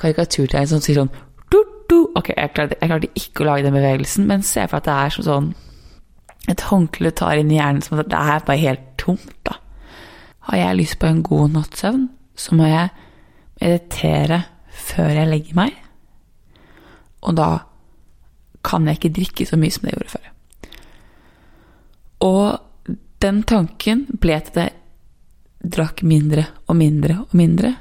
karikaturtegn 0.00 0.68
som 0.68 0.82
sier 0.84 1.00
sånn 1.00 1.12
du, 1.52 1.58
du. 1.88 1.98
Ok, 2.18 2.34
jeg 2.34 2.52
klarte, 2.52 2.76
jeg 2.80 2.92
klarte, 2.92 3.10
ikke 3.16 3.44
å 3.44 3.48
lage 3.48 3.66
den 3.66 3.76
bevegelsen, 3.76 4.28
men 4.28 4.44
se 4.44 4.64
for 4.68 4.80
at 4.80 4.88
det 4.88 4.96
er 4.96 5.16
sånn, 5.16 5.26
sånn 5.26 6.52
et 6.52 6.64
håndkle 6.68 7.10
du 7.10 7.18
tar 7.18 7.40
inn 7.40 7.52
i 7.52 7.58
hjernen 7.58 7.84
som 7.84 8.00
at 8.00 8.10
det 8.12 8.20
er 8.20 8.44
bare 8.46 8.62
helt 8.62 8.84
tomt, 9.00 9.32
da. 9.48 9.56
Har 10.46 10.60
jeg 10.60 10.78
lyst 10.78 10.98
på 11.02 11.08
en 11.10 11.24
god 11.26 11.56
natts 11.56 11.82
søvn, 11.82 12.08
så 12.36 12.54
må 12.54 12.68
jeg 12.68 12.92
meditere 13.60 14.42
før 14.70 15.10
jeg 15.16 15.30
legger 15.30 15.58
meg. 15.58 15.74
Og 17.26 17.36
da 17.38 17.50
kan 18.66 18.86
jeg 18.86 18.98
ikke 18.98 19.14
drikke 19.20 19.46
så 19.48 19.58
mye 19.58 19.74
som 19.74 19.88
jeg 19.88 19.96
gjorde 19.96 20.14
før. 20.14 20.32
Og 22.26 22.98
den 23.22 23.42
tanken 23.48 24.06
ble 24.20 24.38
til 24.44 24.52
at 24.52 24.62
jeg 24.62 25.72
drakk 25.76 26.02
mindre 26.06 26.46
og 26.68 26.76
mindre 26.78 27.20
og 27.24 27.34
mindre 27.34 27.72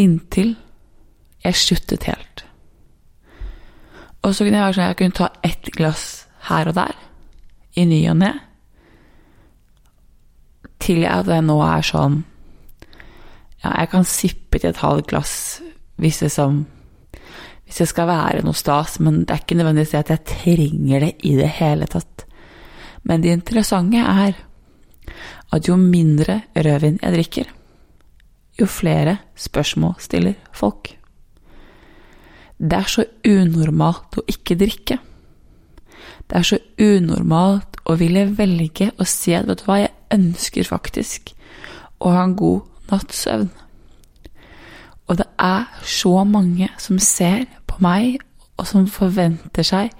inntil 0.00 0.56
jeg 1.44 1.56
sluttet 1.56 2.08
helt. 2.08 2.44
Og 4.24 4.34
så 4.34 4.44
kunne 4.44 4.60
jeg 4.60 4.76
sånn 4.76 4.90
jeg 4.90 4.98
kunne 5.00 5.16
ta 5.16 5.30
ett 5.46 5.70
glass 5.76 6.06
her 6.50 6.68
og 6.68 6.76
der, 6.76 6.96
i 7.78 7.86
ny 7.88 8.00
og 8.10 8.18
ne, 8.20 8.32
til 10.80 11.04
at 11.08 11.28
jeg 11.30 11.46
nå 11.46 11.58
er 11.66 11.86
sånn 11.86 12.22
Ja, 13.60 13.74
jeg 13.82 13.90
kan 13.92 14.06
sippe 14.08 14.58
til 14.58 14.70
et 14.72 14.80
halvt 14.80 15.10
glass 15.10 15.34
hvis 16.00 16.22
det, 16.22 16.30
som, 16.32 16.62
hvis 17.68 17.82
det 17.82 17.86
skal 17.90 18.08
være 18.08 18.44
noe 18.46 18.56
stas, 18.56 18.96
men 19.04 19.26
det 19.28 19.34
er 19.34 19.42
ikke 19.42 19.58
nødvendigvis 19.58 19.90
det 19.92 19.98
at 20.00 20.12
jeg 20.14 20.28
trenger 20.30 21.04
det 21.04 21.10
i 21.28 21.34
det 21.36 21.50
hele 21.58 21.88
tatt. 21.92 22.24
Men 23.04 23.20
det 23.20 23.34
interessante 23.36 24.00
er 24.00 24.38
at 25.52 25.68
jo 25.68 25.76
mindre 25.76 26.40
rødvin 26.56 26.96
jeg 27.02 27.16
drikker, 27.18 27.52
jo 28.60 28.66
flere 28.66 29.18
spørsmål 29.36 29.94
stiller 30.00 30.40
folk. 30.56 30.94
Det 32.60 32.76
er 32.76 32.88
så 32.92 33.04
unormalt 33.28 34.20
å 34.20 34.26
ikke 34.28 34.56
drikke. 34.60 34.98
Det 36.28 36.36
er 36.36 36.44
så 36.46 36.58
unormalt 36.80 37.80
å 37.88 37.96
ville 37.98 38.26
velge 38.36 38.90
å 39.00 39.06
si 39.08 39.32
at 39.34 39.48
vet 39.48 39.62
du 39.62 39.68
hva, 39.68 39.80
jeg 39.80 39.96
ønsker 40.14 40.66
faktisk 40.66 41.32
å 42.00 42.12
ha 42.14 42.24
en 42.24 42.36
god 42.36 42.60
natts 42.90 43.24
søvn. 43.24 43.50
Og 45.10 45.18
det 45.18 45.26
er 45.38 45.66
så 45.82 46.24
mange 46.24 46.68
som 46.78 46.98
ser 47.02 47.44
på 47.66 47.80
meg, 47.82 48.20
og 48.56 48.66
som 48.68 48.86
forventer 48.86 49.64
seg 49.64 49.90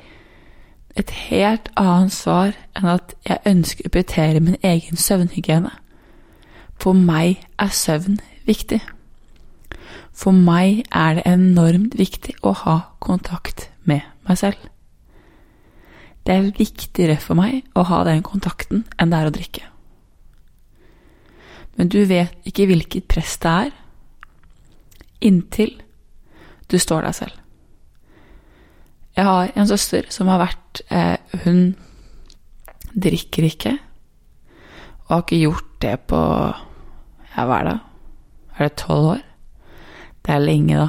et 0.99 1.11
helt 1.31 1.70
annet 1.81 2.12
svar 2.12 2.53
enn 2.77 2.88
at 2.92 3.14
jeg 3.27 3.42
ønsker 3.49 3.87
å 3.87 3.92
prioritere 3.94 4.42
min 4.44 4.59
egen 4.62 5.01
søvnhygiene. 5.01 5.70
For 6.81 6.96
meg 6.96 7.40
er 7.61 7.73
søvn 7.75 8.18
viktig. 8.46 8.81
For 10.12 10.37
meg 10.37 10.85
er 10.92 11.18
det 11.18 11.27
enormt 11.31 11.96
viktig 11.99 12.37
å 12.42 12.53
ha 12.64 12.77
kontakt 13.01 13.68
med 13.88 14.05
meg 14.29 14.38
selv. 14.40 14.59
Det 16.27 16.37
er 16.37 16.53
viktigere 16.57 17.16
for 17.23 17.38
meg 17.38 17.64
å 17.75 17.87
ha 17.88 18.03
den 18.05 18.23
kontakten 18.27 18.85
enn 18.99 19.12
det 19.12 19.20
er 19.20 19.31
å 19.31 19.35
drikke. 19.35 19.64
Men 21.81 21.88
du 21.88 22.03
vet 22.05 22.35
ikke 22.45 22.66
hvilket 22.69 23.07
press 23.09 23.38
det 23.40 23.51
er 23.51 23.71
inntil 25.25 25.79
du 26.69 26.77
står 26.77 27.07
deg 27.07 27.16
selv. 27.16 27.38
Jeg 29.16 29.25
har 29.25 29.53
en 29.57 29.69
søster 29.69 30.05
som 30.12 30.29
har 30.29 30.43
vært 30.43 30.83
eh, 30.93 31.16
Hun 31.47 31.73
drikker 32.93 33.47
ikke, 33.49 33.73
og 35.07 35.14
har 35.14 35.25
ikke 35.25 35.40
gjort 35.40 35.71
det 35.81 35.95
på 36.12 36.21
Ja, 36.21 37.47
hva 37.49 37.62
er 37.62 37.69
det? 37.71 37.77
Er 38.59 38.69
det 38.69 38.77
tolv 38.83 39.09
år? 39.14 39.25
Det 40.21 40.35
er 40.35 40.45
lenge, 40.45 40.77
da. 40.77 40.88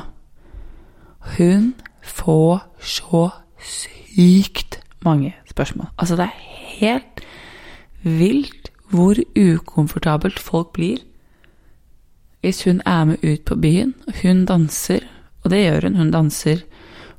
Hun 1.38 1.72
får 2.04 2.66
så 2.84 3.30
sykt 3.64 4.82
mange 5.08 5.38
spørsmål. 5.48 5.88
Altså, 5.98 6.20
det 6.20 6.28
er 6.28 6.44
helt 6.82 7.24
vilt 8.04 8.61
hvor 8.92 9.20
ukomfortabelt 9.38 10.40
folk 10.40 10.74
blir 10.76 11.02
hvis 12.42 12.64
hun 12.66 12.82
er 12.90 13.04
med 13.06 13.22
ut 13.24 13.44
på 13.46 13.56
byen. 13.56 13.94
og 14.08 14.14
Hun 14.22 14.46
danser, 14.46 15.06
og 15.44 15.52
det 15.54 15.62
gjør 15.62 15.88
hun. 15.88 15.96
Hun 15.96 16.12
danser 16.12 16.64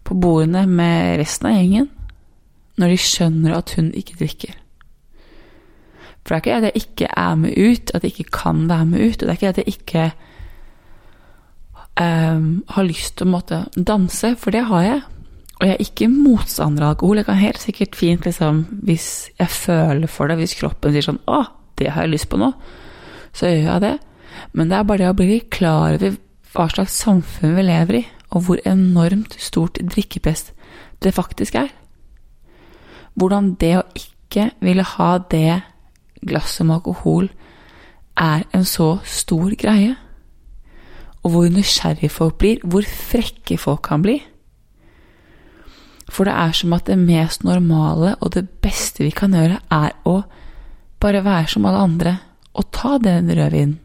på 0.05 0.15
bordene 0.19 0.67
med 0.67 1.21
resten 1.21 1.47
av 1.47 1.59
gjengen 1.59 1.91
når 2.81 2.89
de 2.89 2.99
skjønner 2.99 3.55
at 3.55 3.75
hun 3.77 3.93
ikke 3.95 4.17
drikker. 4.19 4.57
For 6.23 6.35
det 6.35 6.39
er 6.39 6.43
ikke 6.43 6.57
at 6.57 6.67
jeg 6.67 6.83
ikke 6.83 7.09
er 7.17 7.35
med 7.39 7.57
ut, 7.59 7.91
at 7.95 8.05
jeg 8.05 8.13
ikke 8.13 8.31
kan 8.35 8.69
være 8.69 8.87
med 8.87 9.01
ut. 9.01 9.23
Og 9.23 9.27
det 9.27 9.29
er 9.29 9.39
ikke 9.39 9.49
at 9.49 9.61
jeg 9.61 9.73
ikke 9.73 10.05
um, 12.01 12.47
har 12.69 12.87
lyst 12.87 13.17
til 13.19 13.27
å 13.27 13.33
måtte 13.33 13.65
danse, 13.77 14.35
for 14.39 14.55
det 14.55 14.65
har 14.71 14.87
jeg. 14.87 15.01
Og 15.61 15.67
jeg 15.67 15.75
er 15.75 15.85
ikke 15.85 16.11
motstander 16.11 16.87
av 16.87 16.95
alkohol. 16.95 17.21
Jeg 17.21 17.29
kan 17.29 17.43
helt 17.43 17.63
sikkert 17.63 17.99
fint, 17.99 18.25
liksom, 18.27 18.65
hvis 18.87 19.09
jeg 19.39 19.51
føler 19.51 20.11
for 20.11 20.31
det, 20.31 20.39
hvis 20.41 20.57
kroppen 20.59 20.95
sier 20.95 21.07
sånn 21.07 21.23
'Å, 21.27 21.43
det 21.83 21.91
har 21.93 22.07
jeg 22.07 22.15
lyst 22.15 22.31
på 22.31 22.39
nå', 22.41 22.53
så 23.35 23.51
gjør 23.51 23.69
jeg 23.73 23.85
det. 23.85 23.99
Men 24.53 24.71
det 24.71 24.79
er 24.79 24.89
bare 24.89 24.99
det 25.03 25.11
å 25.11 25.19
bli 25.19 25.41
klar 25.51 25.99
over 25.99 26.17
hva 26.53 26.69
slags 26.69 26.97
samfunn 27.03 27.57
vi 27.57 27.65
lever 27.67 27.99
i, 28.01 28.07
og 28.33 28.47
hvor 28.47 28.61
enormt 28.69 29.37
stort 29.41 29.81
drikkepress 29.81 30.53
det 31.03 31.15
faktisk 31.15 31.57
er. 31.61 31.71
Hvordan 33.15 33.55
det 33.61 33.77
å 33.79 33.87
ikke 33.97 34.51
ville 34.65 34.85
ha 34.87 35.19
det 35.19 35.63
glasset 36.23 36.67
med 36.67 36.81
alkohol 36.81 37.29
er 38.17 38.45
en 38.55 38.65
så 38.65 38.99
stor 39.05 39.53
greie. 39.59 39.97
Og 41.23 41.31
hvor 41.31 41.49
nysgjerrige 41.49 42.11
folk 42.11 42.39
blir, 42.39 42.63
hvor 42.65 42.83
frekke 42.83 43.59
folk 43.59 43.83
kan 43.87 44.03
bli. 44.03 44.19
For 46.13 46.29
det 46.29 46.35
er 46.35 46.53
som 46.53 46.73
at 46.77 46.87
det 46.87 46.99
mest 46.99 47.45
normale 47.45 48.17
og 48.21 48.35
det 48.35 48.49
beste 48.63 49.05
vi 49.05 49.13
kan 49.15 49.33
gjøre, 49.33 49.61
er 49.71 49.93
å 50.05 50.23
bare 51.03 51.25
være 51.25 51.51
som 51.51 51.67
alle 51.67 51.83
andre 51.83 52.17
og 52.53 52.69
ta 52.75 52.97
den 53.03 53.31
rødvinen. 53.33 53.79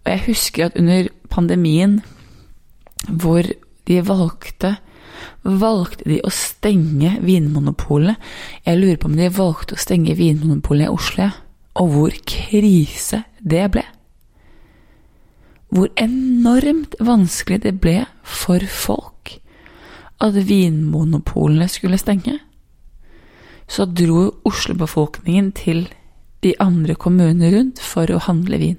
Og 0.00 0.12
jeg 0.12 0.24
husker 0.26 0.66
at 0.66 0.78
under 0.80 1.10
pandemien, 1.30 2.00
hvor 3.08 3.44
de 3.88 3.98
valgte 4.06 4.76
valgte 5.42 6.04
de 6.08 6.18
å 6.24 6.30
stenge 6.32 7.14
Vinmonopolet. 7.24 8.16
Jeg 8.66 8.80
lurer 8.80 8.98
på 9.00 9.08
om 9.10 9.16
de 9.16 9.30
valgte 9.32 9.76
å 9.76 9.80
stenge 9.80 10.16
Vinmonopolet 10.18 10.88
i 10.88 10.92
Oslo, 10.92 11.30
og 11.80 11.94
hvor 11.94 12.16
krise 12.28 13.22
det 13.40 13.66
ble. 13.72 13.84
Hvor 15.70 15.90
enormt 16.00 16.96
vanskelig 17.00 17.60
det 17.64 17.76
ble 17.80 18.02
for 18.26 18.64
folk 18.66 19.36
at 20.20 20.34
vinmonopolene 20.34 21.68
skulle 21.70 22.00
stenge. 22.00 22.34
Så 23.70 23.86
dro 23.86 24.26
Oslo-befolkningen 24.44 25.52
til 25.56 25.86
de 26.44 26.54
andre 26.62 26.96
kommunene 26.96 27.50
rundt 27.52 27.82
for 27.84 28.10
å 28.10 28.22
handle 28.24 28.60
vin. 28.60 28.78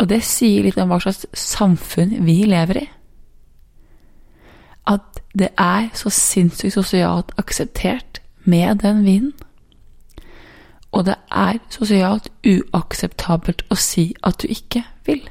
Og 0.00 0.08
det 0.08 0.22
sier 0.24 0.64
litt 0.64 0.80
om 0.80 0.92
hva 0.92 1.00
slags 1.02 1.26
samfunn 1.36 2.16
vi 2.26 2.42
lever 2.48 2.82
i. 2.82 2.86
At 4.88 5.20
det 5.38 5.52
er 5.60 5.90
så 5.96 6.10
sinnssykt 6.12 6.74
sosialt 6.74 7.32
akseptert 7.40 8.20
med 8.44 8.82
den 8.82 9.04
vinen. 9.06 9.34
Og 10.92 11.06
det 11.08 11.16
er 11.32 11.60
sosialt 11.72 12.28
uakseptabelt 12.44 13.64
å 13.72 13.78
si 13.80 14.10
at 14.20 14.42
du 14.42 14.50
ikke 14.52 14.82
vil. 15.06 15.22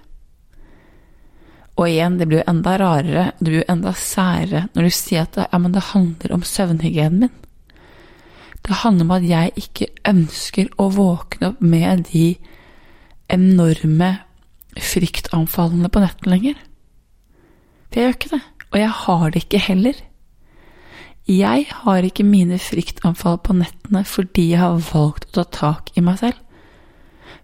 Og 1.77 1.87
igjen, 1.87 2.17
det 2.17 2.27
blir 2.29 2.41
jo 2.41 2.49
enda 2.49 2.75
rarere, 2.81 3.27
det 3.39 3.47
blir 3.47 3.61
jo 3.61 3.69
enda 3.71 3.93
særere 3.97 4.67
når 4.73 4.87
du 4.87 4.93
sier 4.93 5.25
at 5.25 5.37
det, 5.37 5.47
ja, 5.51 5.59
det 5.75 5.85
handler 5.91 6.35
om 6.35 6.43
søvnhygienen 6.45 7.25
min. 7.25 7.37
Det 8.61 8.81
handler 8.83 9.07
om 9.07 9.13
at 9.15 9.25
jeg 9.25 9.53
ikke 9.57 9.87
ønsker 10.07 10.69
å 10.79 10.89
våkne 10.93 11.51
opp 11.51 11.63
med 11.65 12.05
de 12.11 12.35
enorme 13.31 14.11
fryktanfallene 14.77 15.89
på 15.91 16.03
nettet 16.03 16.29
lenger. 16.29 16.59
For 17.89 17.99
jeg 17.99 18.05
gjør 18.05 18.17
ikke 18.17 18.33
det. 18.35 18.41
Og 18.71 18.79
jeg 18.79 18.91
har 19.01 19.25
det 19.29 19.43
ikke 19.43 19.63
heller. 19.65 19.97
Jeg 21.27 21.65
har 21.83 22.05
ikke 22.05 22.25
mine 22.25 22.57
fryktanfall 22.59 23.37
på 23.43 23.55
nettene 23.55 24.03
fordi 24.07 24.49
jeg 24.53 24.61
har 24.61 24.79
valgt 24.91 25.37
å 25.37 25.43
ta 25.43 25.49
tak 25.57 25.91
i 25.97 26.03
meg 26.05 26.21
selv. 26.21 26.39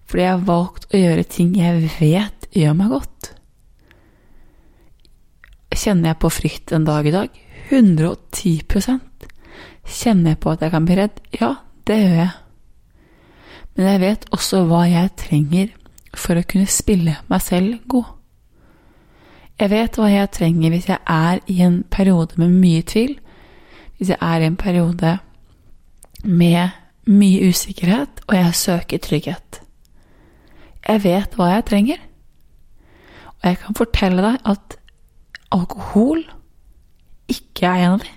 Fordi 0.08 0.24
jeg 0.24 0.34
har 0.34 0.48
valgt 0.48 0.88
å 0.92 1.02
gjøre 1.02 1.28
ting 1.28 1.52
jeg 1.58 1.92
vet 2.00 2.48
gjør 2.56 2.78
meg 2.80 2.94
godt. 2.96 3.34
Kjenner 5.78 6.14
jeg 6.14 6.22
på 6.24 6.32
frykt 6.34 6.74
en 6.74 6.88
dag 6.88 7.06
i 7.06 7.14
dag? 7.14 7.44
110 7.70 9.07
Kjenner 9.88 10.36
jeg 10.36 10.42
på 10.44 10.52
at 10.54 10.64
jeg 10.66 10.74
kan 10.74 10.86
bli 10.86 10.98
redd? 11.00 11.22
Ja, 11.40 11.54
det 11.88 11.98
gjør 12.02 12.16
jeg. 12.20 12.34
Men 13.78 13.90
jeg 13.92 14.02
vet 14.02 14.26
også 14.34 14.64
hva 14.68 14.84
jeg 14.90 15.14
trenger 15.22 15.74
for 16.18 16.40
å 16.40 16.46
kunne 16.50 16.70
spille 16.70 17.18
meg 17.30 17.44
selv 17.46 17.78
god. 17.90 18.10
Jeg 19.58 19.72
vet 19.74 19.98
hva 19.98 20.10
jeg 20.12 20.34
trenger 20.34 20.74
hvis 20.74 20.90
jeg 20.90 21.00
er 21.10 21.40
i 21.50 21.62
en 21.66 21.80
periode 21.90 22.38
med 22.42 22.58
mye 22.62 22.84
tvil, 22.86 23.16
hvis 23.98 24.12
jeg 24.14 24.20
er 24.22 24.44
i 24.44 24.50
en 24.50 24.58
periode 24.60 25.14
med 26.24 26.76
mye 27.08 27.48
usikkerhet, 27.50 28.22
og 28.28 28.36
jeg 28.36 28.60
søker 28.60 29.02
trygghet. 29.02 29.62
Jeg 30.88 31.04
vet 31.04 31.38
hva 31.38 31.52
jeg 31.56 31.66
trenger. 31.70 32.04
Og 33.38 33.50
jeg 33.50 33.60
kan 33.64 33.78
fortelle 33.78 34.24
deg 34.26 34.38
at 34.50 34.78
alkohol 35.54 36.24
ikke 37.32 37.70
er 37.70 37.86
en 37.86 37.98
av 37.98 38.04
dem. 38.04 38.17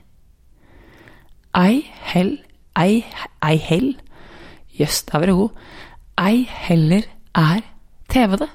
Ei 1.56 1.82
hell, 2.12 2.36
ei, 2.78 3.04
ei 3.42 3.56
hell 3.58 3.96
Jøss, 4.80 5.02
der 5.02 5.18
var 5.18 5.26
du 5.26 5.36
god. 5.36 5.50
Ei 6.20 6.44
heller 6.48 7.02
er 7.34 7.64
TV 8.08 8.36
det. 8.38 8.48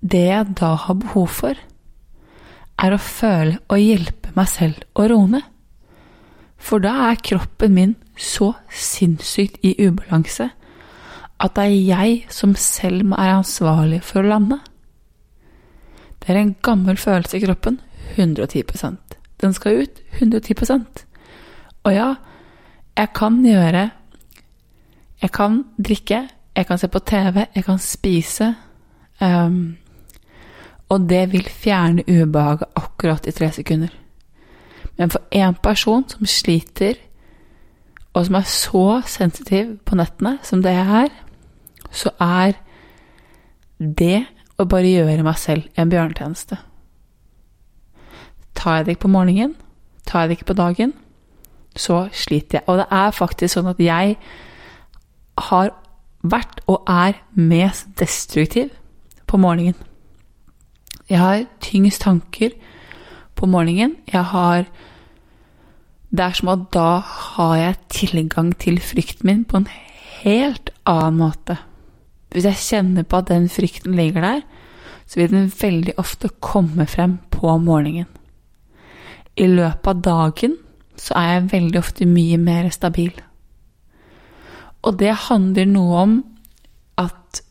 Det 0.00 0.26
jeg 0.28 0.46
da 0.60 0.74
har 0.74 0.94
behov 0.94 1.28
for, 1.28 1.58
er 2.78 2.94
å 2.94 3.00
føle 3.00 3.58
og 3.68 3.80
hjelpe 3.80 4.32
meg 4.36 4.48
selv 4.48 4.84
å 4.94 5.08
roe 5.10 5.28
ned. 5.32 5.44
For 6.56 6.80
da 6.80 6.92
er 7.10 7.20
kroppen 7.24 7.74
min 7.74 7.96
så 8.16 8.52
sinnssykt 8.72 9.58
i 9.66 9.74
ubalanse 9.84 10.48
at 11.36 11.56
det 11.56 11.66
er 11.66 11.74
jeg 11.84 12.14
som 12.32 12.54
selv 12.56 13.12
er 13.12 13.34
ansvarlig 13.34 14.00
for 14.04 14.22
å 14.22 14.30
lande. 14.30 14.60
Det 16.22 16.32
er 16.32 16.40
en 16.40 16.56
gammel 16.64 16.96
følelse 16.96 17.36
i 17.36 17.44
kroppen. 17.44 17.80
110% 18.16 19.16
Den 19.42 19.52
skal 19.52 19.82
ut 19.82 20.00
110 20.20 21.05
Og 21.86 21.94
ja, 21.94 22.14
jeg 22.96 23.12
kan 23.14 23.42
gjøre 23.44 23.90
Jeg 25.22 25.30
kan 25.32 25.64
drikke, 25.80 26.28
jeg 26.56 26.66
kan 26.66 26.78
se 26.78 26.88
på 26.88 26.98
TV, 26.98 27.46
jeg 27.54 27.64
kan 27.64 27.78
spise. 27.78 28.54
Um, 29.20 29.76
og 30.88 31.08
det 31.08 31.32
vil 31.32 31.48
fjerne 31.48 32.04
ubehaget 32.08 32.68
akkurat 32.76 33.26
i 33.26 33.30
tre 33.30 33.52
sekunder. 33.52 33.88
Men 34.98 35.10
for 35.10 35.20
én 35.34 35.56
person 35.62 36.08
som 36.08 36.26
sliter, 36.26 36.94
og 38.12 38.26
som 38.26 38.34
er 38.34 38.40
så 38.42 39.02
sensitiv 39.06 39.78
på 39.84 39.94
nettene 39.94 40.38
som 40.42 40.62
det 40.62 40.72
jeg 40.72 41.04
er, 41.04 41.08
så 41.90 42.10
er 42.20 42.52
det 43.78 44.26
å 44.58 44.64
bare 44.64 44.92
gjøre 44.92 45.22
meg 45.22 45.38
selv 45.38 45.68
en 45.76 45.90
bjørnetjeneste. 45.90 46.56
Tar 48.54 48.76
jeg 48.76 48.86
det 48.86 48.96
ikke 48.96 49.08
på 49.08 49.14
morgenen, 49.16 49.56
tar 50.06 50.20
jeg 50.20 50.28
det 50.28 50.38
ikke 50.38 50.52
på 50.52 50.60
dagen, 50.60 50.92
så 51.76 52.06
sliter 52.12 52.58
jeg. 52.58 52.64
Og 52.66 52.80
det 52.80 52.86
er 52.90 53.14
faktisk 53.14 53.56
sånn 53.56 53.70
at 53.70 53.80
jeg 53.82 54.16
har 55.50 55.72
vært 56.26 56.62
og 56.66 56.88
er 56.90 57.20
mest 57.34 57.92
destruktiv 58.00 58.72
på 59.26 59.38
morgenen. 59.40 59.76
Jeg 61.10 61.20
har 61.22 61.44
tyngst 61.62 62.02
tanker 62.02 62.56
på 63.38 63.46
morgenen. 63.46 63.96
Jeg 64.12 64.24
har 64.32 64.66
Det 66.16 66.22
er 66.22 66.32
som 66.32 66.48
at 66.48 66.60
da 66.72 67.00
har 67.02 67.56
jeg 67.56 67.76
tilgang 67.88 68.52
til 68.58 68.78
frykten 68.80 69.26
min 69.26 69.44
på 69.44 69.56
en 69.56 69.66
helt 70.22 70.70
annen 70.86 71.18
måte. 71.18 71.58
Hvis 72.30 72.44
jeg 72.44 72.54
kjenner 72.54 73.02
på 73.02 73.16
at 73.16 73.28
den 73.28 73.48
frykten 73.48 73.94
ligger 73.94 74.20
der, 74.20 74.40
så 75.06 75.20
vil 75.20 75.30
den 75.30 75.52
veldig 75.60 75.94
ofte 75.98 76.28
komme 76.40 76.86
frem 76.86 77.18
på 77.30 77.58
morgenen. 77.58 78.06
I 79.36 79.46
løpet 79.46 79.86
av 79.86 80.02
dagen 80.02 80.56
så 81.00 81.16
er 81.18 81.32
jeg 81.32 81.50
veldig 81.52 81.80
ofte 81.80 82.08
mye 82.08 82.38
mer 82.40 82.70
stabil. 82.74 83.12
Og 84.86 84.98
det 85.00 85.12
handler 85.26 85.68
noe 85.68 86.02
om 86.02 86.16
at, 87.00 87.42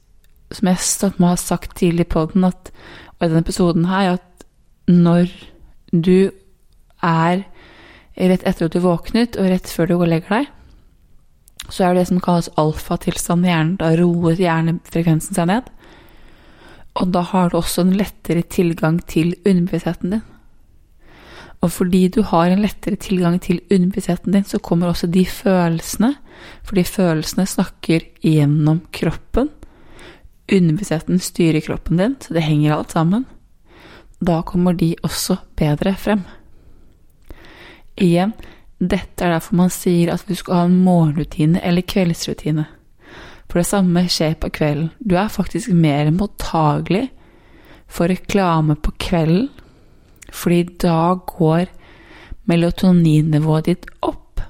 som 0.51 0.69
jeg 0.71 0.79
har 1.19 1.41
sagt 1.41 1.75
tidlig 1.77 2.07
på 2.11 2.25
den, 2.33 2.47
at 2.47 2.71
og 3.15 3.25
i 3.25 3.29
denne 3.29 3.45
episoden 3.45 3.85
her, 3.87 4.17
at 4.17 4.45
når 4.91 5.29
du 5.91 6.31
er 7.03 7.45
rett 8.15 8.43
etter 8.43 8.67
at 8.67 8.75
du 8.75 8.81
våknet, 8.83 9.37
og 9.39 9.49
rett 9.51 9.71
før 9.71 9.87
du 9.87 9.95
går 9.95 10.07
og 10.07 10.11
legger 10.11 10.35
deg, 10.35 10.51
så 11.69 11.85
er 11.85 11.95
det 11.95 12.03
det 12.03 12.09
som 12.11 12.21
kalles 12.21 12.51
alfatilstand 12.61 13.47
i 13.47 13.49
hjernen. 13.49 13.77
Da 13.79 13.93
roer 13.97 14.37
hjernefrekvensen 14.37 15.37
seg 15.37 15.49
ned. 15.49 15.71
Og 16.95 17.11
da 17.15 17.23
har 17.31 17.49
du 17.49 17.57
også 17.59 17.83
en 17.83 17.95
lettere 17.97 18.45
tilgang 18.51 18.99
til 19.09 19.33
underbevisstheten 19.41 20.17
din. 20.17 20.25
Og 21.63 21.71
fordi 21.71 22.07
du 22.13 22.21
har 22.27 22.51
en 22.51 22.61
lettere 22.61 22.99
tilgang 23.01 23.39
til 23.41 23.61
underbevisstheten 23.71 24.33
din, 24.35 24.43
så 24.43 24.59
kommer 24.59 24.91
også 24.91 25.07
de 25.07 25.25
følelsene, 25.25 26.15
fordi 26.63 26.83
følelsene 26.83 27.45
snakker 27.49 28.09
gjennom 28.21 28.81
kroppen 28.93 29.49
Underbevisstheten 30.51 31.19
styrer 31.19 31.61
kroppen 31.61 31.97
din, 31.97 32.15
så 32.21 32.33
det 32.33 32.45
henger 32.45 32.75
alt 32.75 32.91
sammen. 32.91 33.25
da 34.25 34.41
kommer 34.41 34.73
de 34.73 34.95
også 35.03 35.35
bedre 35.55 35.91
frem. 35.95 36.21
Igjen, 38.01 38.31
dette 38.79 39.25
er 39.25 39.33
derfor 39.35 39.57
man 39.59 39.69
sier 39.69 40.13
at 40.13 40.23
du 40.25 40.33
skal 40.35 40.55
ha 40.55 40.61
en 40.65 40.79
morgenrutine 40.85 41.59
eller 41.61 41.81
kveldsrutine. 41.85 42.65
For 43.49 43.59
det 43.59 43.67
samme 43.67 44.05
skjer 44.09 44.33
på 44.39 44.49
kvelden. 44.49 44.89
Du 44.99 45.15
er 45.19 45.27
faktisk 45.29 45.69
mer 45.69 46.09
mottagelig 46.11 47.09
for 47.87 48.09
reklame 48.09 48.75
på 48.75 48.95
kvelden, 48.97 49.49
fordi 50.33 50.77
da 50.81 51.15
går 51.27 51.69
melatoninnivået 52.49 53.65
ditt 53.65 53.85
opp. 54.05 54.41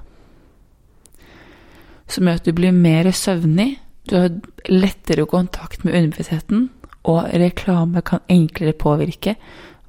Som 2.06 2.28
gjør 2.28 2.40
at 2.40 2.46
du 2.46 2.54
blir 2.56 2.74
mer 2.76 3.10
søvnig, 3.10 3.76
du 4.10 4.16
har 4.16 4.34
lettere 4.70 5.26
kontakt 5.26 5.84
med 5.84 5.94
underbevisstheten, 5.94 6.68
og 7.06 7.30
reklame 7.34 8.02
kan 8.02 8.22
enklere 8.28 8.72
påvirke 8.72 9.36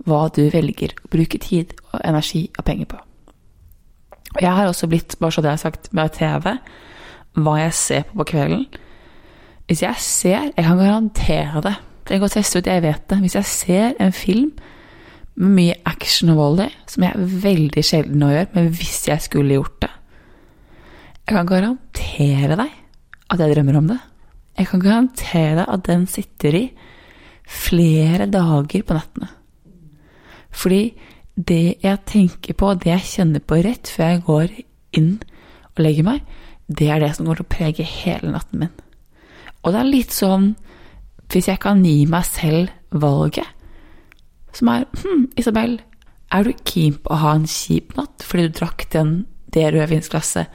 hva 0.05 0.27
du 0.33 0.47
velger 0.53 0.93
å 1.03 1.11
bruke 1.11 1.39
tid 1.41 1.73
og 1.91 2.01
energi 2.05 2.47
og 2.57 2.65
penger 2.65 2.89
på. 2.93 2.99
Jeg 4.41 4.53
har 4.53 4.67
også 4.67 4.87
blitt, 4.87 5.15
bare 5.19 5.33
så 5.33 5.41
det 5.41 5.51
er 5.51 5.61
sagt, 5.61 5.89
med 5.93 6.13
TV, 6.13 6.57
hva 7.37 7.55
jeg 7.61 7.73
ser 7.73 8.05
på 8.09 8.19
på 8.21 8.29
kvelden. 8.33 8.65
Hvis 9.67 9.81
jeg 9.81 9.95
ser 9.99 10.51
Jeg 10.55 10.65
kan 10.65 10.77
garantere 10.77 11.61
det. 11.61 11.75
Trenger 12.05 12.23
ikke 12.23 12.31
å 12.31 12.35
teste 12.39 12.59
ut, 12.59 12.67
jeg 12.67 12.81
vet 12.81 13.09
det. 13.09 13.17
Hvis 13.19 13.35
jeg 13.35 13.45
ser 13.45 13.93
en 13.99 14.13
film 14.13 14.51
med 15.37 15.53
mye 15.53 15.77
action 15.85 16.31
og 16.33 16.39
volley, 16.39 16.73
som 16.89 17.05
jeg 17.05 17.29
veldig 17.43 17.83
sjelden 17.85 18.21
nå 18.21 18.31
gjør, 18.33 18.49
men 18.55 18.69
hvis 18.73 19.03
jeg 19.09 19.21
skulle 19.21 19.57
gjort 19.59 19.81
det 19.85 19.93
Jeg 21.27 21.35
kan 21.35 21.49
garantere 21.49 22.55
deg 22.55 22.75
at 23.27 23.41
jeg 23.43 23.51
drømmer 23.51 23.77
om 23.81 23.89
det. 23.89 23.97
Jeg 24.57 24.69
kan 24.69 24.79
garantere 24.79 25.57
deg 25.59 25.65
at 25.67 25.83
den 25.85 26.05
sitter 26.07 26.55
i 26.55 26.63
flere 27.47 28.29
dager 28.31 28.85
på 28.87 28.95
nettene. 28.95 29.27
Fordi 30.55 30.81
det 31.35 31.77
jeg 31.83 32.03
tenker 32.07 32.55
på, 32.57 32.71
det 32.79 32.93
jeg 32.93 33.09
kjenner 33.11 33.43
på 33.43 33.59
rett 33.61 33.91
før 33.91 34.13
jeg 34.13 34.23
går 34.25 34.55
inn 34.97 35.11
og 35.75 35.83
legger 35.83 36.07
meg, 36.07 36.23
det 36.67 36.87
er 36.91 37.03
det 37.03 37.11
som 37.15 37.27
går 37.27 37.41
til 37.41 37.45
å 37.45 37.51
prege 37.51 37.87
hele 37.87 38.31
natten 38.33 38.63
min. 38.63 38.73
Og 39.63 39.75
det 39.75 39.81
er 39.81 39.91
litt 39.91 40.15
sånn 40.15 40.53
Hvis 41.27 41.49
jeg 41.49 41.59
kan 41.59 41.81
gi 41.83 42.05
meg 42.07 42.23
selv 42.23 42.69
valget, 42.95 43.43
som 44.57 44.71
er 44.73 44.87
Hm, 45.03 45.27
Isabel, 45.37 45.77
er 46.33 46.43
du 46.43 46.53
keen 46.65 46.97
på 46.99 47.13
å 47.13 47.21
ha 47.21 47.35
en 47.37 47.47
kjip 47.47 47.95
natt 47.97 48.25
fordi 48.25 48.47
du 48.47 48.59
drakk 48.59 48.87
den, 48.93 49.25
det 49.53 49.69
rødvinsglasset, 49.73 50.47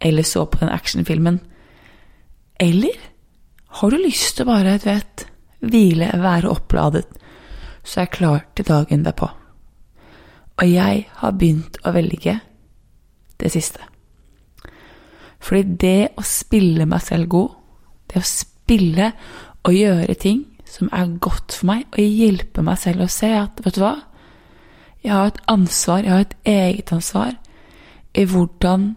eller 0.00 0.26
så 0.26 0.46
på 0.46 0.62
den 0.62 0.72
actionfilmen? 0.72 1.40
Eller 2.60 2.96
har 3.80 3.90
du 3.90 3.98
lyst 3.98 4.36
til 4.36 4.46
å 4.46 4.52
bare, 4.52 4.78
du 4.78 4.88
vet, 4.88 5.26
hvile, 5.60 6.10
være 6.22 6.50
oppladet, 6.52 7.06
så 7.82 8.00
er 8.00 8.06
jeg 8.06 8.16
klar 8.18 8.44
til 8.54 8.68
dagen 8.68 9.04
derpå? 9.06 9.28
Og 10.62 10.68
jeg 10.68 11.06
har 11.18 11.38
begynt 11.38 11.78
å 11.82 11.92
velge 11.94 12.36
det 13.40 13.50
siste. 13.50 13.82
Fordi 15.42 15.76
det 15.80 16.12
å 16.20 16.24
spille 16.26 16.86
meg 16.86 17.02
selv 17.02 17.30
god, 17.32 17.56
det 18.12 18.20
å 18.20 18.28
spille 18.28 19.08
og 19.66 19.74
gjøre 19.74 20.14
ting 20.20 20.44
som 20.72 20.88
er 20.92 21.16
godt 21.20 21.52
for 21.52 21.68
meg, 21.68 21.84
og 21.92 22.00
hjelpe 22.00 22.64
meg 22.64 22.80
selv 22.80 23.04
å 23.04 23.12
se 23.12 23.28
at 23.36 23.60
vet 23.64 23.76
du 23.76 23.82
hva, 23.84 23.96
jeg 25.02 25.12
har 25.12 25.32
et 25.32 25.40
ansvar, 25.50 26.04
jeg 26.04 26.12
har 26.14 26.24
et 26.24 26.36
eget 26.48 26.92
ansvar 26.94 27.32
i 28.14 28.24
hvordan 28.28 28.92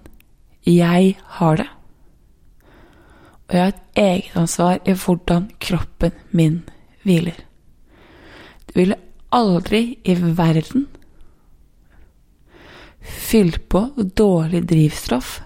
jeg 0.70 1.16
har 1.40 1.58
det. 1.60 1.68
Og 3.46 3.56
jeg 3.56 3.62
har 3.62 3.74
et 3.74 4.02
eget 4.02 4.38
ansvar 4.38 4.80
i 4.86 4.94
hvordan 4.94 5.50
kroppen 5.62 6.14
min 6.32 6.62
hviler. 7.04 7.38
Det 8.66 8.78
ville 8.78 9.02
aldri 9.36 9.98
i 10.04 10.16
verden 10.16 10.88
fylt 13.06 13.68
på 13.70 13.84
dårlig 14.18 14.64
drivstoff 14.70 15.40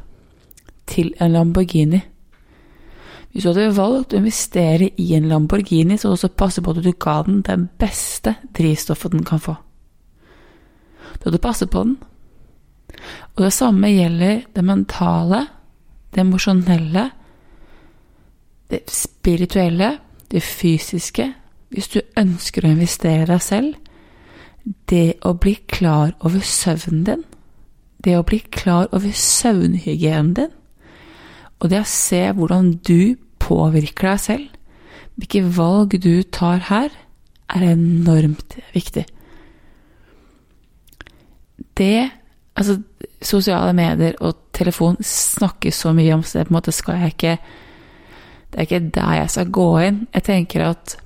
til 0.87 1.11
en 1.19 1.33
Lamborghini. 1.35 2.01
Hvis 3.31 3.45
du 3.45 3.51
hadde 3.51 3.75
valgt 3.77 4.13
å 4.13 4.19
investere 4.19 4.89
i 4.97 5.11
en 5.13 5.27
Lamborghini, 5.29 5.97
så 5.97 6.15
også 6.15 6.31
passe 6.33 6.63
på 6.65 6.73
at 6.73 6.81
du 6.83 6.91
ga 6.97 7.19
den 7.27 7.43
det 7.45 7.57
beste 7.79 8.35
drivstoffet 8.57 9.13
den 9.13 9.25
kan 9.25 9.41
få. 9.43 9.55
Du 11.19 11.29
hadde 11.29 11.41
passet 11.43 11.69
på 11.69 11.83
den. 11.83 11.97
Og 13.35 13.43
det 13.45 13.53
samme 13.53 13.91
gjelder 13.91 14.41
det 14.55 14.65
mentale, 14.65 15.45
det 16.15 16.23
emosjonelle, 16.23 17.09
det 18.69 18.81
spirituelle, 18.89 19.97
det 20.31 20.43
fysiske. 20.43 21.33
Hvis 21.69 21.87
du 21.93 22.01
ønsker 22.17 22.65
å 22.65 22.73
investere 22.73 23.27
deg 23.29 23.41
selv, 23.45 23.75
det 24.89 25.19
å 25.25 25.35
bli 25.37 25.55
klar 25.69 26.15
over 26.25 26.41
søvnen 26.45 27.03
din, 27.05 27.23
det 28.03 28.17
å 28.17 28.25
bli 28.25 28.39
klar 28.51 28.89
over 28.91 29.13
søvnhygienen 29.13 30.33
din, 30.33 30.53
og 31.59 31.71
det 31.71 31.81
å 31.83 31.87
se 31.87 32.21
hvordan 32.35 32.71
du 32.87 33.15
påvirker 33.41 34.13
deg 34.13 34.23
selv, 34.23 34.47
hvilke 35.19 35.43
valg 35.55 35.97
du 35.99 36.21
tar 36.23 36.63
her, 36.69 36.93
er 37.49 37.65
enormt 37.73 38.59
viktig. 38.75 39.05
Det 41.79 42.09
Altså, 42.59 42.75
sosiale 43.23 43.71
medier 43.71 44.17
og 44.19 44.51
telefon 44.51 44.97
snakkes 45.05 45.77
så 45.85 45.93
mye 45.95 46.11
om, 46.17 46.23
så 46.23 46.41
det 46.41 46.49
på 46.49 46.51
en 46.51 46.57
måte 46.57 46.73
skal 46.75 46.97
jeg 46.99 47.13
ikke 47.13 47.37
Det 48.49 48.57
er 48.57 48.65
ikke 48.65 48.89
der 48.95 49.13
jeg 49.13 49.29
skal 49.29 49.51
gå 49.53 49.67
inn. 49.85 50.07
Jeg 50.13 50.23
tenker 50.23 50.63
at 50.65 50.97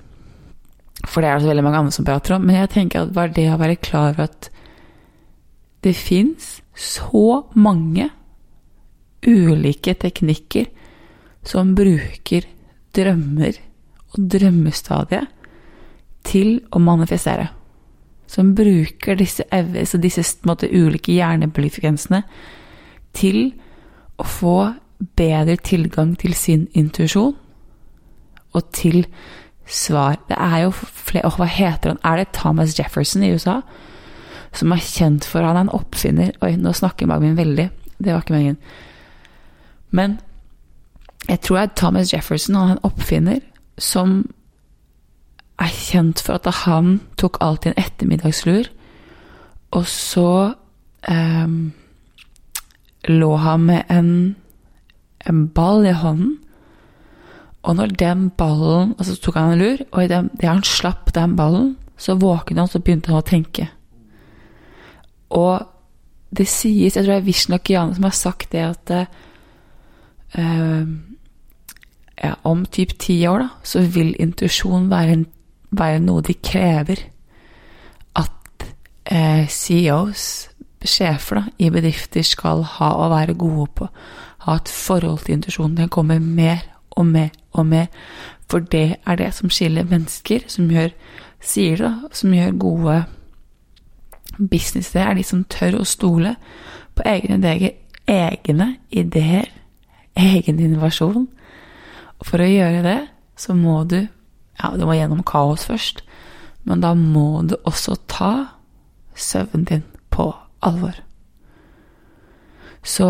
For 1.06 1.20
det 1.20 1.30
er 1.30 1.38
det 1.38 1.48
veldig 1.48 1.64
mange 1.64 1.78
andre 1.78 1.92
som 1.92 2.04
prater 2.04 2.34
om, 2.34 2.42
men 2.42 2.56
jeg 2.56 2.70
tenker 2.70 3.02
at 3.02 3.12
bare 3.12 3.32
det 3.36 3.50
å 3.52 3.58
være 3.60 3.76
klar 3.76 4.14
over 4.14 4.24
at 4.24 4.50
det 5.84 5.92
fins 5.96 6.62
så 6.74 7.44
mange 7.54 8.08
ulike 9.26 9.94
teknikker 10.00 10.70
som 11.44 11.74
bruker 11.76 12.46
drømmer 12.96 13.58
og 14.14 14.26
drømmestadiet 14.32 15.30
til 16.24 16.58
å 16.72 16.80
manifestere. 16.80 17.50
Som 18.30 18.54
bruker 18.56 19.18
disse, 19.20 19.44
disse 20.00 20.24
måte, 20.48 20.70
ulike 20.70 21.12
hjernebølgefrekvensene 21.12 22.22
til 23.14 23.52
å 24.16 24.26
få 24.26 24.58
bedre 25.18 25.58
tilgang 25.60 26.14
til 26.18 26.34
sin 26.38 26.68
intuisjon 26.72 27.34
og 28.54 28.70
til 28.72 29.04
svar. 29.66 30.16
Det 30.30 30.38
er 30.38 30.64
jo 30.64 30.72
flere 30.74 31.32
Hva 31.34 31.48
heter 31.50 31.92
han? 31.92 32.00
Er 32.04 32.22
det 32.22 32.32
Thomas 32.36 32.78
Jefferson 32.78 33.26
i 33.26 33.32
USA? 33.34 33.60
som 34.58 34.72
er 34.74 34.82
kjent 34.82 35.26
for 35.28 35.44
Han 35.44 35.58
er 35.58 35.66
en 35.66 35.74
oppfinner 35.74 36.34
Oi, 36.44 36.54
nå 36.60 36.74
snakker 36.76 37.10
magen 37.10 37.32
min 37.32 37.38
veldig. 37.38 37.68
Det 37.98 38.12
var 38.12 38.22
ikke 38.22 38.36
meningen. 38.36 38.58
Men 39.94 40.18
jeg 41.28 41.40
tror 41.40 41.56
det 41.56 41.64
er 41.64 41.76
Thomas 41.76 42.12
Jefferson, 42.12 42.56
han 42.58 42.74
er 42.74 42.78
en 42.78 42.86
oppfinner 42.88 43.40
som 43.78 44.24
er 45.62 45.70
kjent 45.70 46.20
for 46.24 46.36
at 46.36 46.64
han 46.64 46.98
tok 47.20 47.38
alltid 47.44 47.72
en 47.72 47.84
ettermiddagslur, 47.84 48.68
og 49.74 49.86
så 49.90 50.30
eh, 51.10 51.54
lå 53.10 53.30
han 53.36 53.68
med 53.68 53.90
en, 53.90 54.10
en 55.26 55.46
ball 55.54 55.86
i 55.86 55.94
hånden. 55.94 56.38
Og 57.64 57.76
når 57.78 57.94
den 57.96 58.26
ballen 58.36 58.92
Altså 58.98 59.16
tok 59.16 59.38
han 59.40 59.54
en 59.54 59.58
lur, 59.62 59.78
og 59.90 60.04
idet 60.04 60.44
han 60.44 60.62
slapp 60.62 61.14
den 61.14 61.36
ballen, 61.36 61.76
så 61.96 62.14
våknet 62.14 62.60
han, 62.60 62.68
så 62.68 62.78
begynte 62.78 63.10
han 63.10 63.22
å 63.22 63.26
tenke. 63.26 63.68
Og 65.30 65.64
det 66.34 66.46
sies, 66.50 66.96
jeg 66.96 67.04
tror 67.04 67.14
det 67.14 67.22
er 67.22 67.28
Vishnak 67.28 67.70
Jane 67.70 67.94
som 67.94 68.04
har 68.04 68.14
sagt 68.14 68.52
det, 68.52 68.66
at 68.74 68.92
uh, 70.38 70.84
ja, 72.22 72.34
om 72.42 72.64
typ 72.66 72.98
ti 72.98 73.18
år 73.28 73.44
da, 73.44 73.48
så 73.62 73.82
vil 73.94 74.14
intuisjon 74.20 74.90
være, 74.90 75.24
være, 75.74 76.02
noe 76.04 76.22
de 76.24 76.34
krever 76.34 77.02
at 78.16 78.66
eh, 79.10 79.48
CEOs, 79.50 80.26
sjefer 80.84 81.40
da, 81.40 81.42
i 81.58 81.70
bedrifter, 81.72 82.22
skal 82.22 82.62
ha 82.76 82.92
og 83.00 83.10
være 83.12 83.34
gode 83.40 83.66
på. 83.80 83.88
Ha 84.44 84.56
et 84.60 84.68
forhold 84.68 85.24
til 85.24 85.38
intuisjonen. 85.38 85.76
Den 85.76 85.88
kommer 85.88 86.20
mer 86.20 86.62
og 86.90 87.06
mer 87.06 87.30
og 87.52 87.66
mer. 87.66 87.86
For 88.50 88.58
det 88.60 89.00
er 89.06 89.16
det 89.16 89.32
som 89.34 89.50
skiller 89.50 89.88
mennesker, 89.88 90.44
som 90.48 90.68
gjør, 90.70 90.92
sier 91.40 91.80
det, 91.80 91.92
som 92.12 92.32
gjør 92.32 92.58
gode 92.60 93.04
Business 94.38 94.90
det 94.90 95.00
er 95.00 95.14
de 95.14 95.22
som 95.22 95.44
tør 95.44 95.76
å 95.78 95.84
stole 95.86 96.34
på 96.98 97.04
egne 97.06 97.38
egne 98.10 98.66
ideer, 98.90 99.46
egen 100.18 100.60
innovasjon. 100.62 101.26
Og 102.18 102.28
for 102.28 102.42
å 102.42 102.48
gjøre 102.48 102.82
det, 102.86 103.00
så 103.36 103.56
må 103.56 103.82
du 103.88 104.06
Ja, 104.54 104.68
du 104.78 104.84
må 104.86 104.94
gjennom 104.94 105.24
kaos 105.26 105.64
først, 105.66 106.04
men 106.62 106.78
da 106.78 106.92
må 106.94 107.42
du 107.42 107.56
også 107.66 107.96
ta 108.06 108.54
søvnen 109.18 109.64
din 109.66 109.82
på 110.14 110.28
alvor. 110.62 110.94
Så 112.86 113.08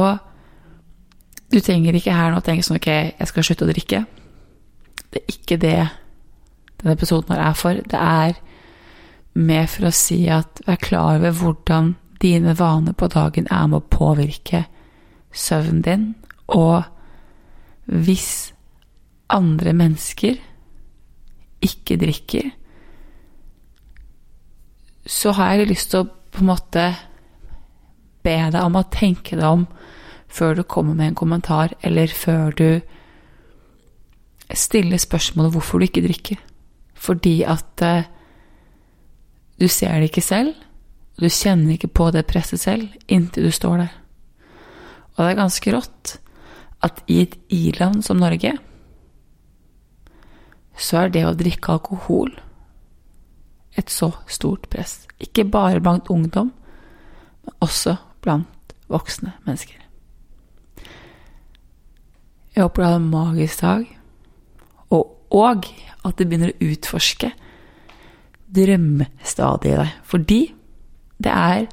du 1.52 1.60
trenger 1.60 1.98
ikke 1.98 2.16
her 2.16 2.32
nå 2.32 2.40
å 2.40 2.46
tenke 2.46 2.64
sånn 2.64 2.78
Ok, 2.78 2.88
jeg 2.88 3.28
skal 3.28 3.44
slutte 3.44 3.66
å 3.66 3.68
drikke. 3.68 4.00
Det 5.12 5.20
er 5.20 5.34
ikke 5.36 5.60
det 5.60 5.76
denne 6.80 6.96
episoden 6.96 7.34
her 7.34 7.44
er 7.50 7.58
for. 7.58 7.84
Det 7.84 8.00
er 8.00 8.40
mer 9.34 9.68
for 9.70 9.88
å 9.88 9.94
si 9.94 10.22
at 10.32 10.64
vær 10.66 10.80
klar 10.80 11.18
over 11.18 11.36
hvordan 11.36 11.94
dine 12.22 12.54
vaner 12.56 12.96
på 12.96 13.10
dagen 13.12 13.50
er 13.50 13.68
med 13.68 13.82
å 13.82 13.92
påvirke 13.92 14.64
søvnen 15.34 15.82
din, 15.84 16.04
og 16.48 16.84
hvis 17.86 18.52
andre 19.32 19.72
mennesker 19.76 20.38
ikke 21.64 21.96
drikker, 22.00 22.50
så 25.06 25.34
har 25.36 25.52
jeg 25.54 25.68
lyst 25.68 25.92
til 25.92 26.04
å 26.04 26.10
på 26.34 26.42
en 26.42 26.50
måte 26.50 26.84
be 28.24 28.34
deg 28.50 28.60
om 28.64 28.78
å 28.78 28.86
tenke 28.90 29.36
deg 29.36 29.44
om 29.46 29.66
før 30.34 30.56
du 30.58 30.64
kommer 30.66 30.96
med 30.98 31.12
en 31.12 31.18
kommentar, 31.18 31.76
eller 31.84 32.10
før 32.10 32.54
du 32.58 32.68
stiller 34.54 34.98
spørsmålet 34.98 35.54
hvorfor 35.54 35.78
du 35.78 35.86
ikke 35.86 36.02
drikker. 36.04 36.40
Fordi 36.94 37.36
at 37.46 37.84
eh, 37.84 38.08
du 39.60 39.68
ser 39.70 40.00
det 40.00 40.10
ikke 40.10 40.24
selv, 40.24 40.54
du 41.20 41.28
kjenner 41.30 41.76
ikke 41.76 41.92
på 41.94 42.08
det 42.10 42.24
presset 42.26 42.64
selv 42.64 42.88
inntil 43.06 43.46
du 43.46 43.54
står 43.54 43.84
der. 43.84 43.92
Og 45.14 45.20
det 45.22 45.30
er 45.30 45.38
ganske 45.38 45.74
rått 45.76 46.16
at 46.84 47.00
i 47.08 47.22
et 47.24 47.36
i-land 47.52 48.04
som 48.04 48.20
Norge, 48.20 48.54
så 50.76 51.04
er 51.04 51.14
det 51.14 51.22
å 51.26 51.36
drikke 51.38 51.76
alkohol 51.76 52.34
et 53.78 53.90
så 53.90 54.10
stort 54.30 54.68
press. 54.70 55.04
Ikke 55.22 55.46
bare 55.46 55.82
blant 55.82 56.10
ungdom, 56.10 56.52
men 57.44 57.56
også 57.64 57.96
blant 58.22 58.74
voksne 58.90 59.32
mennesker. 59.46 59.80
Jeg 62.54 62.62
håper 62.62 62.82
du 62.82 62.86
har 62.86 62.98
en 63.00 63.10
magisk 63.10 63.62
dag, 63.62 63.86
og, 64.94 65.16
og 65.34 65.66
at 66.04 66.18
du 66.18 66.26
begynner 66.26 66.52
å 66.52 66.68
utforske 66.70 67.32
drømmestadiet 68.54 69.72
i 69.72 69.80
deg. 69.80 69.96
Fordi 70.06 70.42
det 71.24 71.32
er 71.32 71.66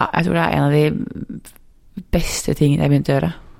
Jeg 0.00 0.24
tror 0.24 0.34
det 0.34 0.42
er 0.42 0.54
en 0.56 0.64
av 0.64 0.72
de 0.72 2.02
beste 2.10 2.54
tingene 2.56 2.86
jeg 2.86 2.90
begynte 2.90 3.12
å 3.12 3.16
gjøre. 3.18 3.32